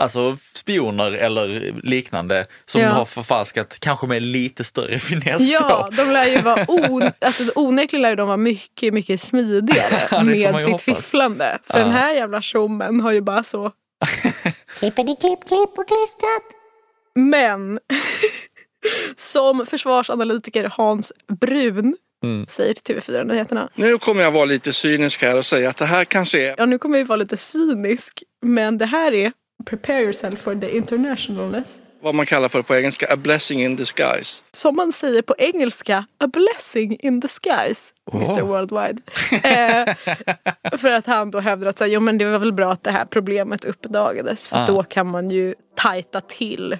alltså 0.00 0.36
spioner 0.54 1.12
eller 1.12 1.72
liknande 1.82 2.46
som 2.66 2.80
Ja. 2.80 2.88
har 2.88 3.04
förfalskat, 3.04 3.76
kanske 3.80 4.06
med 4.06 4.22
lite 4.22 4.64
större 4.64 4.98
finess 5.08 5.40
Ja, 5.42 5.88
då. 5.90 5.96
de 6.04 6.10
lär 6.12 6.24
ju 6.24 6.40
vara 6.40 6.64
on... 6.68 7.10
alltså, 7.20 7.52
onekligen 7.54 8.02
lär 8.02 8.10
ju 8.10 8.16
de 8.16 8.26
vara 8.28 8.36
mycket, 8.36 8.94
mycket 8.94 9.20
smidigare 9.20 10.08
Ja, 10.10 10.22
med 10.22 10.56
sitt 10.56 10.66
hoppas. 10.66 10.82
fifflande. 10.82 11.58
För 11.64 11.78
Ja. 11.78 11.84
den 11.84 11.92
här 11.94 12.14
jävla 12.14 12.42
tjommen 12.42 13.00
har 13.00 13.12
ju 13.12 13.20
bara 13.20 13.42
så... 13.42 13.72
Klippity 14.78 15.16
klipp, 15.20 15.48
klipp 15.48 15.78
och 15.78 15.88
klistrat. 15.88 16.42
Men 17.14 17.78
som 19.16 19.66
försvarsanalytiker 19.66 20.72
Hans 20.76 21.12
Brun 21.40 21.96
Mm. 22.24 22.46
säger 22.46 22.74
till 22.74 22.96
TV4 22.96 23.24
Nyheterna. 23.24 23.68
Nu 23.74 23.98
kommer 23.98 24.22
jag 24.22 24.30
vara 24.30 24.44
lite 24.44 24.72
cynisk 24.72 25.22
här 25.22 25.36
och 25.38 25.46
säga 25.46 25.68
att 25.70 25.76
det 25.76 25.84
här 25.86 26.04
kanske 26.04 26.48
är 26.48 26.54
Ja, 26.58 26.66
nu 26.66 26.78
kommer 26.78 26.96
jag 26.98 27.00
ju 27.04 27.06
vara 27.06 27.16
lite 27.16 27.36
cynisk, 27.36 28.22
men 28.46 28.78
det 28.78 28.86
här 28.86 29.12
är 29.12 29.32
Prepare 29.66 30.00
yourself 30.02 30.40
for 30.40 30.54
the 30.54 30.76
internationalness. 30.76 31.78
vad 32.02 32.14
man 32.14 32.26
kallar 32.26 32.48
för 32.48 32.62
på 32.62 32.76
engelska 32.76 33.06
a 33.12 33.16
blessing 33.16 33.62
in 33.62 33.76
disguise. 33.76 34.42
Som 34.52 34.76
man 34.76 34.92
säger 34.92 35.22
på 35.22 35.34
engelska, 35.38 36.04
a 36.18 36.26
blessing 36.26 36.96
in 37.00 37.20
disguise, 37.20 37.92
Mr 38.12 38.42
Oh. 38.42 38.46
Worldwide. 38.46 39.02
eh, 39.42 39.94
för 40.78 40.90
att 40.92 41.06
han 41.06 41.30
då 41.30 41.40
hävdar 41.40 41.68
att 41.68 41.78
så 41.78 41.84
här, 41.84 41.90
jo, 41.90 42.00
men 42.00 42.18
det 42.18 42.24
var 42.24 42.38
väl 42.38 42.52
bra 42.52 42.72
att 42.72 42.82
det 42.84 42.90
här 42.90 43.04
problemet 43.04 43.64
uppdagades. 43.64 44.48
För 44.48 44.56
Ah. 44.56 44.66
då 44.66 44.82
kan 44.82 45.06
man 45.06 45.30
ju 45.30 45.54
tajta 45.76 46.20
till 46.20 46.78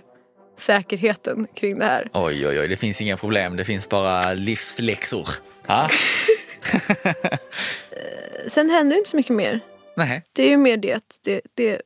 säkerheten 0.59 1.47
kring 1.57 1.79
det 1.79 1.85
här. 1.85 2.09
Oj, 2.13 2.47
oj, 2.49 2.61
oj, 2.61 2.69
det 2.69 2.77
finns 2.77 3.01
inga 3.01 3.17
problem, 3.17 3.57
det 3.57 3.65
finns 3.65 3.89
bara 3.89 4.33
livsläxor. 4.33 5.29
Ha? 5.67 5.89
Sen 8.49 8.71
händer 8.71 8.95
ju 8.95 8.99
inte 8.99 9.11
så 9.11 9.17
mycket 9.17 9.37
mer. 9.37 9.61
Nej. 10.05 10.25
Det 10.33 10.43
är 10.43 10.49
ju 10.49 10.57
mer 10.57 10.77
det 10.77 10.93
att 10.93 11.21
det, 11.25 11.41
det 11.55 11.81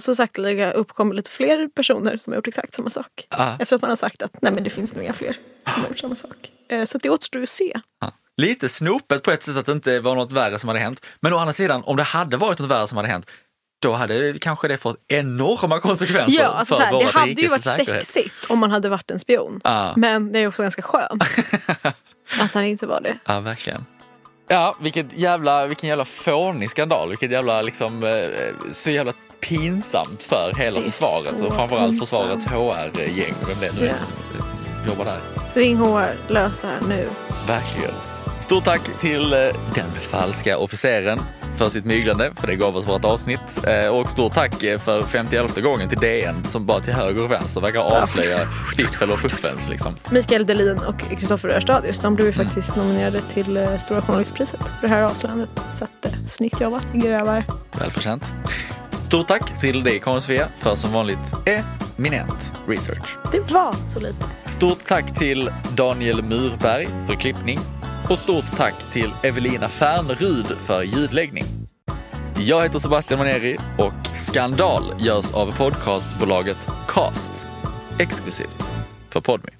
så, 0.00 0.14
sakteliga 0.14 0.72
uppkommer 0.72 1.14
lite 1.14 1.30
fler 1.30 1.68
personer 1.68 2.18
som 2.18 2.32
har 2.32 2.36
gjort 2.36 2.48
exakt 2.48 2.74
samma 2.74 2.90
sak. 2.90 3.26
Ah. 3.30 3.52
Efter 3.58 3.76
att 3.76 3.82
man 3.82 3.90
har 3.90 3.96
sagt 3.96 4.22
att 4.22 4.42
nej 4.42 4.52
men 4.52 4.64
det 4.64 4.70
finns 4.70 4.94
nog 4.94 5.04
inga 5.04 5.12
fler 5.12 5.36
som 5.72 5.82
har 5.82 5.88
gjort 5.88 5.98
samma 5.98 6.14
sak. 6.14 6.52
Eh, 6.68 6.84
så 6.84 6.98
det 6.98 7.10
återstår 7.10 7.38
ju 7.38 7.42
att 7.42 7.48
se. 7.48 7.80
Ja. 8.00 8.12
Lite 8.36 8.68
snopet 8.68 9.22
på 9.22 9.30
ett 9.30 9.42
sätt 9.42 9.56
att 9.56 9.66
det 9.66 9.72
inte 9.72 10.00
var 10.00 10.14
något 10.14 10.32
värre 10.32 10.58
som 10.58 10.68
hade 10.68 10.80
hänt. 10.80 11.06
Men 11.20 11.32
å 11.32 11.38
andra 11.38 11.52
sidan, 11.52 11.82
om 11.84 11.96
det 11.96 12.02
hade 12.02 12.36
varit 12.36 12.60
något 12.60 12.70
värre 12.70 12.86
som 12.86 12.96
hade 12.96 13.08
hänt, 13.08 13.30
då 13.82 13.92
hade 13.92 14.38
kanske 14.38 14.68
det 14.68 14.78
fått 14.78 14.96
enorma 15.08 15.80
konsekvenser 15.80 16.42
Ja, 16.42 16.48
alltså 16.48 16.74
för 16.74 16.82
så 16.82 16.86
här, 16.86 16.98
det 16.98 17.04
vårt 17.04 17.14
hade 17.14 17.30
ju 17.42 17.48
varit 17.48 17.62
säkerhet. 17.62 18.06
sexigt 18.06 18.50
om 18.50 18.58
man 18.58 18.70
hade 18.70 18.88
varit 18.88 19.10
en 19.10 19.18
spion. 19.18 19.60
Ja. 19.64 19.94
Men 19.96 20.32
det 20.32 20.38
är 20.38 20.46
också 20.46 20.62
ganska 20.62 20.82
skönt 20.82 21.22
att 22.40 22.54
han 22.54 22.64
inte 22.64 22.86
var 22.86 23.00
det. 23.00 23.18
Ja, 23.24 23.40
verkligen. 23.40 23.84
Ja, 24.52 24.76
vilket 24.80 25.12
jävla, 25.12 25.66
vilken 25.66 25.88
jävla 25.88 26.04
fånig 26.04 26.70
skandal. 26.70 27.08
Vilket 27.08 27.30
jävla, 27.30 27.62
liksom, 27.62 28.04
eh, 28.04 28.72
så 28.72 28.90
jävla 28.90 29.12
pinsamt 29.40 30.22
för 30.22 30.52
hela 30.58 30.80
försvaret 30.80 31.38
så 31.38 31.46
och 31.46 31.54
framförallt 31.54 31.90
pinsamt. 31.90 32.08
försvarets 32.10 32.46
HR-gäng. 32.46 33.34
Vem 33.48 33.56
det 33.60 33.80
nu 33.80 33.86
är 33.86 33.88
Ja. 33.88 33.94
som, 33.94 34.42
som 34.46 34.58
jobbar 34.90 35.04
där. 35.04 35.18
Ring 35.54 35.76
HR, 35.76 36.32
lös 36.32 36.58
det 36.58 36.66
här 36.66 36.88
nu. 36.88 37.08
Verkligen. 37.46 37.94
Stort 38.40 38.64
tack 38.64 38.80
till 39.00 39.32
eh, 39.32 39.38
den 39.74 39.90
falska 40.10 40.58
officeren 40.58 41.20
för 41.64 41.70
sitt 41.70 41.84
myglande, 41.84 42.32
för 42.40 42.46
det 42.46 42.56
gav 42.56 42.76
oss 42.76 42.88
vårt 42.88 43.04
avsnitt. 43.04 43.66
Eh, 43.66 43.86
Och 43.86 44.10
stort 44.10 44.34
tack 44.34 44.62
eh, 44.62 44.78
för 44.78 45.02
51 45.02 45.56
gången 45.62 45.88
till 45.88 45.98
DN 45.98 46.44
som 46.44 46.66
bara 46.66 46.80
till 46.80 46.92
höger 46.92 47.22
och 47.22 47.30
vänster 47.30 47.60
verkar 47.60 47.80
avslöja 47.80 48.38
fiffel 48.76 49.10
och 49.10 49.18
fuffens. 49.18 49.68
Liksom. 49.68 49.96
Mikael 50.10 50.46
Delin 50.46 50.78
och 50.78 50.98
Kristoffer 51.18 51.48
Rörstadius, 51.48 51.98
de 51.98 52.14
blev 52.14 52.26
ju 52.26 52.32
faktiskt 52.32 52.76
nominerade 52.76 53.20
till 53.20 53.56
eh, 53.56 53.78
Stora 53.78 54.02
Journalistpriset 54.02 54.60
för 54.80 54.88
det 54.88 54.94
här 54.94 55.02
avslöjandet. 55.02 55.50
Så 55.74 55.84
att, 55.84 56.14
snyggt 56.30 56.60
jobbat 56.60 56.92
grabbar. 56.92 57.44
Välförtjänt. 57.78 58.32
Stort 59.06 59.28
tack 59.28 59.58
till 59.58 59.84
dig 59.84 59.98
Karin 59.98 60.20
Svea 60.20 60.48
för 60.58 60.74
som 60.74 60.92
vanligt 60.92 61.34
eminent 61.96 62.52
research. 62.68 63.16
Det 63.32 63.50
var 63.52 63.74
så 63.88 64.00
lite. 64.00 64.24
Stort 64.48 64.86
tack 64.86 65.14
till 65.14 65.50
Daniel 65.76 66.22
Murberg 66.22 66.88
för 67.06 67.14
klippning 67.14 67.58
och 68.10 68.18
stort 68.18 68.56
tack 68.56 68.92
till 68.92 69.10
Evelina 69.22 69.68
Fernrud 69.68 70.46
för 70.46 70.82
ljudläggning. 70.82 71.44
Jag 72.38 72.62
heter 72.62 72.78
Sebastian 72.78 73.18
Maneri 73.18 73.56
och 73.78 74.16
Skandal 74.16 74.94
görs 74.98 75.34
av 75.34 75.56
podcastbolaget 75.56 76.68
Cast 76.88 77.46
exklusivt 77.98 78.70
för 79.10 79.20
Podme. 79.20 79.59